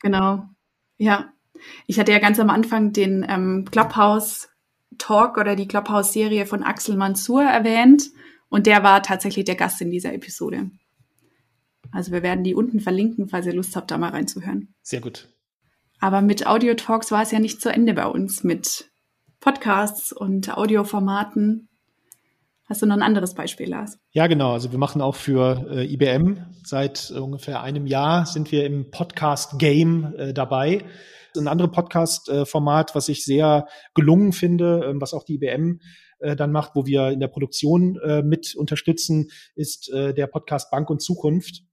[0.02, 0.44] Genau.
[0.98, 1.32] Ja.
[1.86, 4.50] Ich hatte ja ganz am Anfang den ähm, Clubhouse
[4.98, 8.10] Talk oder die Clubhouse Serie von Axel Mansour erwähnt.
[8.50, 10.70] Und der war tatsächlich der Gast in dieser Episode.
[11.92, 14.74] Also wir werden die unten verlinken, falls ihr Lust habt, da mal reinzuhören.
[14.82, 15.28] Sehr gut.
[16.00, 18.92] Aber mit Audio Talks war es ja nicht zu Ende bei uns mit
[19.40, 21.70] Podcasts und Audioformaten.
[22.66, 23.98] Hast du noch ein anderes Beispiel, Lars?
[24.12, 24.52] Ja, genau.
[24.52, 30.14] Also wir machen auch für äh, IBM seit ungefähr einem Jahr sind wir im Podcast-Game
[30.18, 30.84] äh, dabei.
[31.38, 35.80] Ein anderes Podcast-Format, was ich sehr gelungen finde, äh, was auch die IBM
[36.20, 40.70] äh, dann macht, wo wir in der Produktion äh, mit unterstützen, ist äh, der Podcast
[40.72, 41.64] Bank und Zukunft.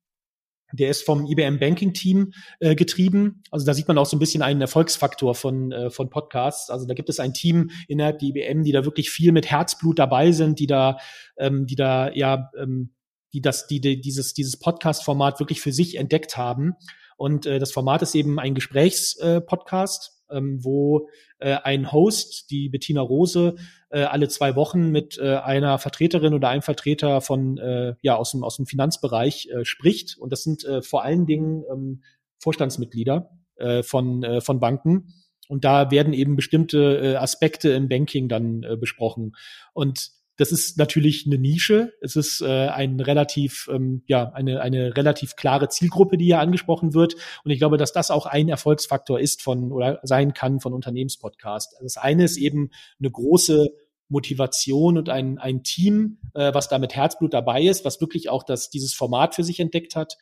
[0.77, 3.43] Der ist vom IBM Banking Team äh, getrieben.
[3.51, 6.71] Also da sieht man auch so ein bisschen einen Erfolgsfaktor von, äh, von Podcasts.
[6.71, 9.99] Also da gibt es ein Team innerhalb der IBM, die da wirklich viel mit Herzblut
[9.99, 10.99] dabei sind, die da,
[11.39, 12.95] ähm, die da ja, ähm,
[13.33, 16.75] die das, die, die dieses, dieses Podcast-Format wirklich für sich entdeckt haben.
[17.17, 20.09] Und äh, das Format ist eben ein Gesprächspodcast.
[20.11, 21.09] Äh, ähm, wo
[21.45, 23.57] äh, ein Host, die Bettina Rose,
[23.91, 28.31] äh, alle zwei Wochen mit äh, einer Vertreterin oder einem Vertreter von äh, ja aus
[28.31, 30.17] dem aus dem Finanzbereich äh, spricht.
[30.19, 32.03] Und das sind äh, vor allen Dingen ähm,
[32.39, 35.13] Vorstandsmitglieder äh, von äh, von Banken.
[35.49, 39.37] Und da werden eben bestimmte äh, Aspekte im Banking dann äh, besprochen.
[39.75, 41.93] Und das ist natürlich eine Nische.
[42.01, 46.93] Es ist äh, ein relativ, ähm, ja, eine, eine relativ klare Zielgruppe, die hier angesprochen
[46.93, 47.15] wird.
[47.45, 51.75] Und ich glaube, dass das auch ein Erfolgsfaktor ist von oder sein kann von Unternehmenspodcast.
[51.75, 53.69] Also das eine ist eben eine große
[54.09, 58.43] Motivation und ein, ein Team, äh, was da mit Herzblut dabei ist, was wirklich auch
[58.43, 60.19] das, dieses Format für sich entdeckt hat.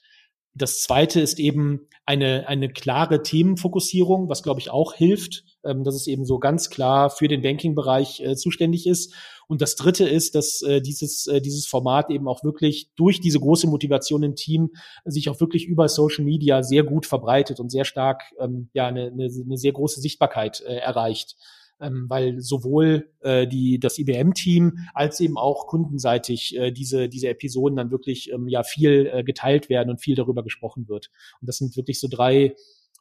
[0.55, 5.95] Das zweite ist eben eine, eine klare Themenfokussierung, was glaube ich auch hilft, ähm, dass
[5.95, 9.15] es eben so ganz klar für den Banking-Bereich äh, zuständig ist.
[9.49, 13.41] Und das dritte ist, dass äh, dieses, äh, dieses Format eben auch wirklich durch diese
[13.41, 14.71] große Motivation im Team
[15.05, 19.07] sich auch wirklich über Social Media sehr gut verbreitet und sehr stark, ähm, ja, eine,
[19.07, 21.37] eine, eine sehr große Sichtbarkeit äh, erreicht
[21.83, 27.77] ähm, weil sowohl äh, die, das IBM-Team als eben auch kundenseitig äh, diese, diese Episoden
[27.77, 31.11] dann wirklich ähm, ja viel äh, geteilt werden und viel darüber gesprochen wird.
[31.41, 32.55] Und das sind wirklich so drei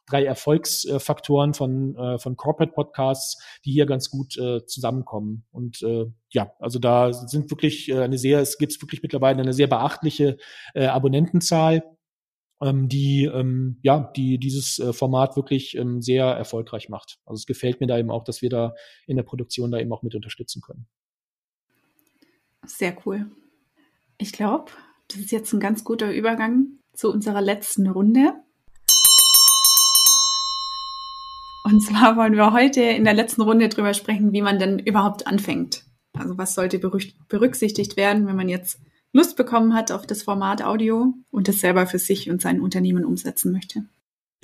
[0.06, 5.44] drei Erfolgsfaktoren von, äh, von Corporate Podcasts, die hier ganz gut äh, zusammenkommen.
[5.50, 9.52] Und äh, ja, also da sind wirklich äh, eine sehr, es gibt wirklich mittlerweile eine
[9.52, 10.36] sehr beachtliche
[10.74, 11.82] äh, Abonnentenzahl
[12.60, 17.18] ähm, die ähm, ja die dieses Format wirklich ähm, sehr erfolgreich macht.
[17.26, 18.74] Also es gefällt mir da eben auch, dass wir da
[19.06, 20.86] in der Produktion da eben auch mit unterstützen können.
[22.64, 23.26] Sehr cool.
[24.18, 24.70] Ich glaube,
[25.08, 28.34] das ist jetzt ein ganz guter Übergang zu unserer letzten Runde.
[31.64, 35.26] Und zwar wollen wir heute in der letzten Runde drüber sprechen, wie man denn überhaupt
[35.26, 35.84] anfängt.
[36.12, 38.80] Also was sollte berücksichtigt werden, wenn man jetzt
[39.12, 43.04] Lust bekommen hat auf das Format Audio und es selber für sich und sein Unternehmen
[43.04, 43.84] umsetzen möchte.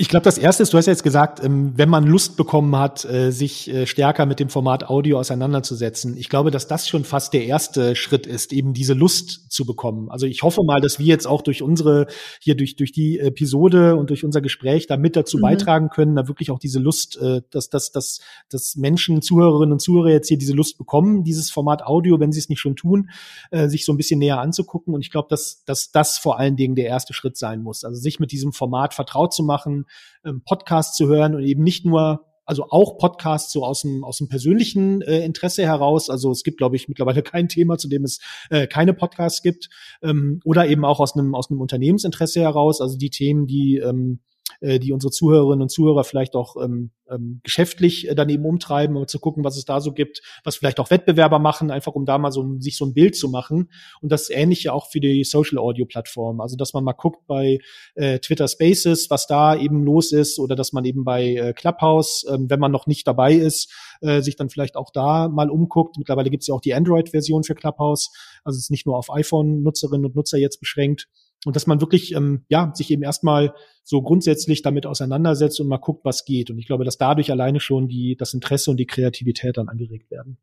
[0.01, 2.76] Ich glaube, das erste ist, du hast ja jetzt gesagt, ähm, wenn man Lust bekommen
[2.76, 6.16] hat, äh, sich äh, stärker mit dem Format Audio auseinanderzusetzen.
[6.16, 10.09] Ich glaube, dass das schon fast der erste Schritt ist, eben diese Lust zu bekommen.
[10.09, 12.07] Also ich hoffe mal, dass wir jetzt auch durch unsere,
[12.40, 15.42] hier durch, durch die Episode und durch unser Gespräch da mit dazu mhm.
[15.42, 18.20] beitragen können, da wirklich auch diese Lust, äh, dass, dass, dass,
[18.51, 22.38] dass Menschen, Zuhörerinnen und Zuhörer jetzt hier diese Lust bekommen, dieses Format Audio, wenn sie
[22.38, 23.11] es nicht schon tun,
[23.51, 24.94] sich so ein bisschen näher anzugucken.
[24.94, 27.82] Und ich glaube, dass, dass das vor allen Dingen der erste Schritt sein muss.
[27.82, 29.86] Also sich mit diesem Format vertraut zu machen,
[30.24, 34.16] ähm, Podcast zu hören und eben nicht nur also auch Podcasts so aus dem aus
[34.16, 36.09] dem persönlichen äh, Interesse heraus.
[36.09, 39.68] Also es gibt, glaube ich, mittlerweile kein Thema, zu dem es äh, keine Podcasts gibt,
[40.03, 42.80] ähm, oder eben auch aus einem aus einem Unternehmensinteresse heraus.
[42.80, 44.20] Also die Themen, die ähm,
[44.61, 49.06] äh, die unsere Zuhörerinnen und Zuhörer vielleicht auch ähm, ähm, geschäftlich äh, daneben umtreiben, um
[49.06, 52.18] zu gucken, was es da so gibt, was vielleicht auch Wettbewerber machen, einfach um da
[52.18, 53.70] mal so sich so ein Bild zu machen.
[54.00, 56.40] Und das ähnliche auch für die Social Audio Plattform.
[56.40, 57.59] Also dass man mal guckt bei
[57.94, 62.24] äh, Twitter Spaces, was da eben los ist, oder dass man eben bei äh, Clubhouse,
[62.28, 65.96] äh, wenn man noch nicht dabei ist, äh, sich dann vielleicht auch da mal umguckt.
[65.98, 68.11] Mittlerweile gibt es ja auch die Android-Version für Clubhouse.
[68.44, 71.09] Also es ist nicht nur auf iPhone-Nutzerinnen und Nutzer jetzt beschränkt.
[71.45, 75.76] Und dass man wirklich, ähm, ja, sich eben erstmal so grundsätzlich damit auseinandersetzt und mal
[75.78, 76.51] guckt, was geht.
[76.51, 80.11] Und ich glaube, dass dadurch alleine schon die, das Interesse und die Kreativität dann angeregt
[80.11, 80.36] werden.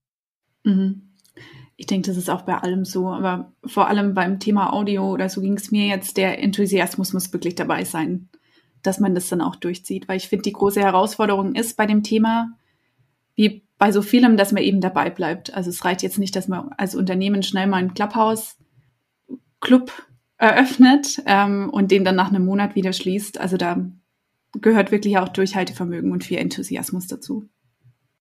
[0.64, 1.12] Mhm.
[1.76, 5.28] Ich denke, das ist auch bei allem so, aber vor allem beim Thema Audio oder
[5.28, 8.30] so ging es mir jetzt, der Enthusiasmus muss wirklich dabei sein,
[8.82, 10.08] dass man das dann auch durchzieht.
[10.08, 12.54] Weil ich finde, die große Herausforderung ist bei dem Thema,
[13.36, 15.54] wie bei so vielem, dass man eben dabei bleibt.
[15.54, 19.92] Also es reicht jetzt nicht, dass man als Unternehmen schnell mal einen Clubhouse-Club
[20.38, 23.40] eröffnet ähm, und den dann nach einem Monat wieder schließt.
[23.40, 23.78] Also da
[24.54, 27.50] gehört wirklich auch Durchhaltevermögen und viel Enthusiasmus dazu.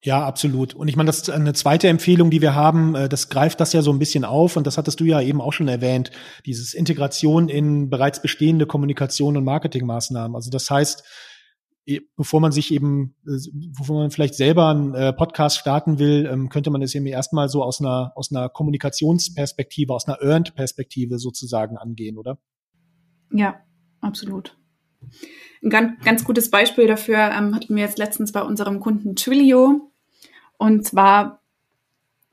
[0.05, 0.75] Ja, absolut.
[0.75, 3.73] Und ich meine, das ist eine zweite Empfehlung, die wir haben, äh, das greift das
[3.73, 6.11] ja so ein bisschen auf und das hattest du ja eben auch schon erwähnt,
[6.45, 10.37] dieses Integration in bereits bestehende Kommunikation und Marketingmaßnahmen.
[10.37, 11.05] Also das heißt,
[12.17, 13.39] bevor man sich eben, äh,
[13.77, 17.49] bevor man vielleicht selber einen äh, Podcast starten will, ähm, könnte man es eben erstmal
[17.49, 22.39] so aus einer, aus einer Kommunikationsperspektive, aus einer Earned-Perspektive sozusagen angehen, oder?
[23.31, 23.57] Ja,
[24.01, 24.57] absolut.
[25.63, 29.93] Ein ganz, ganz gutes Beispiel dafür ähm, hatten wir jetzt letztens bei unserem Kunden Twilio.
[30.57, 31.43] Und zwar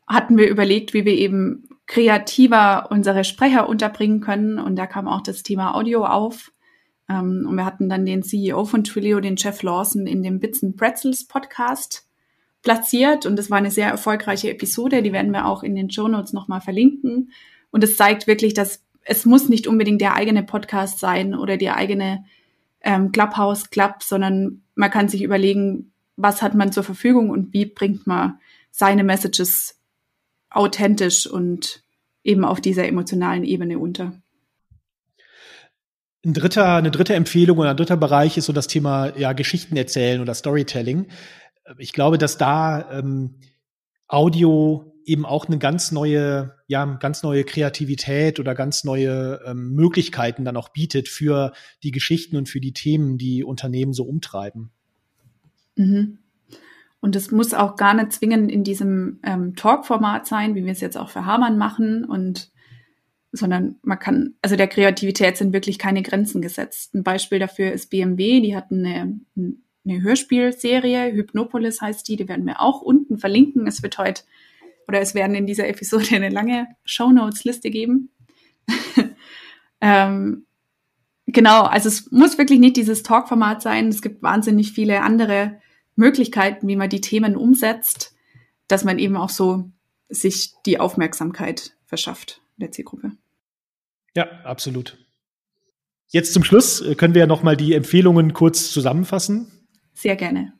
[0.07, 4.59] hatten wir überlegt, wie wir eben kreativer unsere Sprecher unterbringen können.
[4.59, 6.51] Und da kam auch das Thema Audio auf.
[7.09, 10.63] Ähm, und wir hatten dann den CEO von Twilio, den Jeff Lawson, in dem Bits
[10.63, 12.07] and Pretzels Podcast
[12.61, 13.25] platziert.
[13.25, 15.01] Und das war eine sehr erfolgreiche Episode.
[15.01, 17.31] Die werden wir auch in den Show Notes nochmal verlinken.
[17.71, 21.69] Und es zeigt wirklich, dass es muss nicht unbedingt der eigene Podcast sein oder die
[21.69, 22.25] eigene
[22.81, 27.65] ähm, Clubhouse Club, sondern man kann sich überlegen, was hat man zur Verfügung und wie
[27.65, 28.39] bringt man
[28.69, 29.79] seine Messages
[30.49, 31.83] authentisch und
[32.23, 34.20] eben auf dieser emotionalen Ebene unter.
[36.23, 39.75] Ein dritter, eine dritte Empfehlung oder ein dritter Bereich ist so das Thema ja, Geschichten
[39.75, 41.07] erzählen oder Storytelling.
[41.77, 43.39] Ich glaube, dass da ähm,
[44.07, 50.45] Audio eben auch eine ganz neue, ja, ganz neue Kreativität oder ganz neue ähm, Möglichkeiten
[50.45, 51.53] dann auch bietet für
[51.83, 54.71] die Geschichten und für die Themen, die Unternehmen so umtreiben.
[55.75, 56.19] Mhm.
[56.99, 60.81] Und es muss auch gar nicht zwingend in diesem ähm, Talk-Format sein, wie wir es
[60.81, 62.51] jetzt auch für Hamann machen und
[63.31, 66.93] sondern man kann, also der Kreativität sind wirklich keine Grenzen gesetzt.
[66.93, 69.19] Ein Beispiel dafür ist BMW, die hatten eine,
[69.85, 73.67] eine Hörspielserie, Hypnopolis heißt die, die werden wir auch unten verlinken.
[73.67, 74.23] Es wird heute,
[74.87, 78.09] oder es werden in dieser Episode eine lange Shownotes-Liste geben.
[79.81, 80.45] ähm,
[81.25, 83.87] genau, also es muss wirklich nicht dieses Talk-Format sein.
[83.87, 85.61] Es gibt wahnsinnig viele andere
[85.95, 88.13] Möglichkeiten, wie man die Themen umsetzt,
[88.67, 89.71] dass man eben auch so
[90.09, 93.11] sich die Aufmerksamkeit verschafft der Zielgruppe.
[94.15, 94.97] Ja, absolut.
[96.09, 99.47] Jetzt zum Schluss äh, können wir ja noch mal die Empfehlungen kurz zusammenfassen.
[99.93, 100.53] Sehr gerne.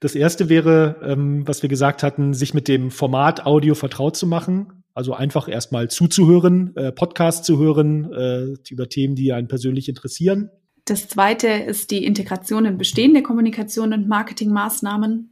[0.00, 4.26] Das erste wäre, ähm, was wir gesagt hatten, sich mit dem Format Audio vertraut zu
[4.26, 4.82] machen.
[4.94, 10.50] Also einfach erstmal zuzuhören, äh, Podcast zu hören äh, über Themen, die einen persönlich interessieren.
[10.86, 15.29] Das zweite ist die Integration in bestehende Kommunikation und Marketingmaßnahmen.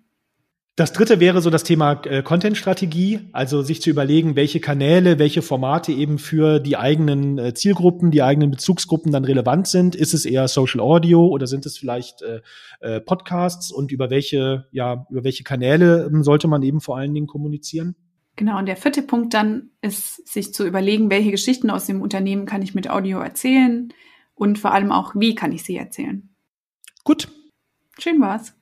[0.79, 5.43] Das dritte wäre so das Thema äh, Content-Strategie, also sich zu überlegen, welche Kanäle, welche
[5.43, 9.97] Formate eben für die eigenen äh, Zielgruppen, die eigenen Bezugsgruppen dann relevant sind.
[9.97, 12.43] Ist es eher Social Audio oder sind es vielleicht äh,
[12.79, 17.13] äh, Podcasts und über welche, ja, über welche Kanäle ähm, sollte man eben vor allen
[17.13, 17.97] Dingen kommunizieren?
[18.37, 22.47] Genau, und der vierte Punkt dann ist, sich zu überlegen, welche Geschichten aus dem Unternehmen
[22.47, 23.93] kann ich mit Audio erzählen
[24.37, 26.29] und vor allem auch, wie kann ich sie erzählen.
[27.03, 27.27] Gut.
[27.99, 28.58] Schön war's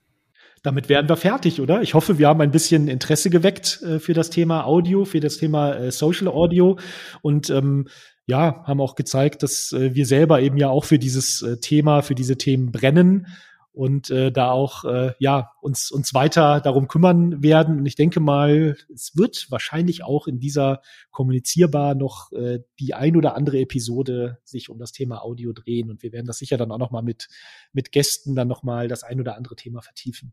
[0.66, 1.80] damit wären wir fertig, oder?
[1.82, 5.36] Ich hoffe, wir haben ein bisschen Interesse geweckt äh, für das Thema Audio, für das
[5.36, 6.76] Thema äh, Social Audio
[7.22, 7.86] und ähm,
[8.26, 12.02] ja, haben auch gezeigt, dass äh, wir selber eben ja auch für dieses äh, Thema,
[12.02, 13.28] für diese Themen brennen
[13.76, 17.78] und äh, da auch äh, ja uns uns weiter darum kümmern werden.
[17.78, 23.16] Und ich denke mal, es wird wahrscheinlich auch in dieser kommunizierbar noch äh, die ein
[23.16, 26.72] oder andere Episode sich um das Thema Audio drehen und wir werden das sicher dann
[26.72, 27.28] auch noch mal mit
[27.74, 30.32] mit Gästen dann noch mal das ein oder andere Thema vertiefen.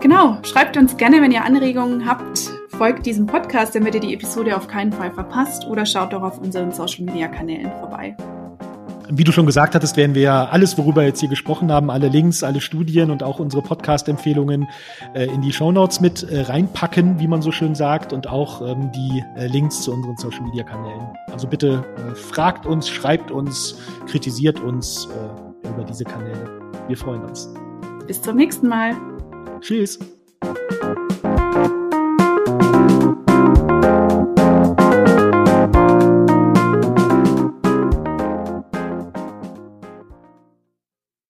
[0.00, 2.50] Genau, schreibt uns gerne, wenn ihr Anregungen habt.
[2.68, 6.38] Folgt diesem Podcast, damit ihr die Episode auf keinen Fall verpasst oder schaut doch auf
[6.38, 8.16] unseren Social Media Kanälen vorbei.
[9.10, 12.08] Wie du schon gesagt hattest, werden wir alles, worüber wir jetzt hier gesprochen haben, alle
[12.08, 14.68] Links, alle Studien und auch unsere Podcast-Empfehlungen
[15.14, 18.60] äh, in die Show Notes mit äh, reinpacken, wie man so schön sagt, und auch
[18.60, 21.06] ähm, die äh, Links zu unseren Social-Media-Kanälen.
[21.32, 25.08] Also bitte äh, fragt uns, schreibt uns, kritisiert uns
[25.64, 26.60] äh, über diese Kanäle.
[26.86, 27.48] Wir freuen uns.
[28.06, 28.94] Bis zum nächsten Mal.
[29.60, 29.98] Tschüss.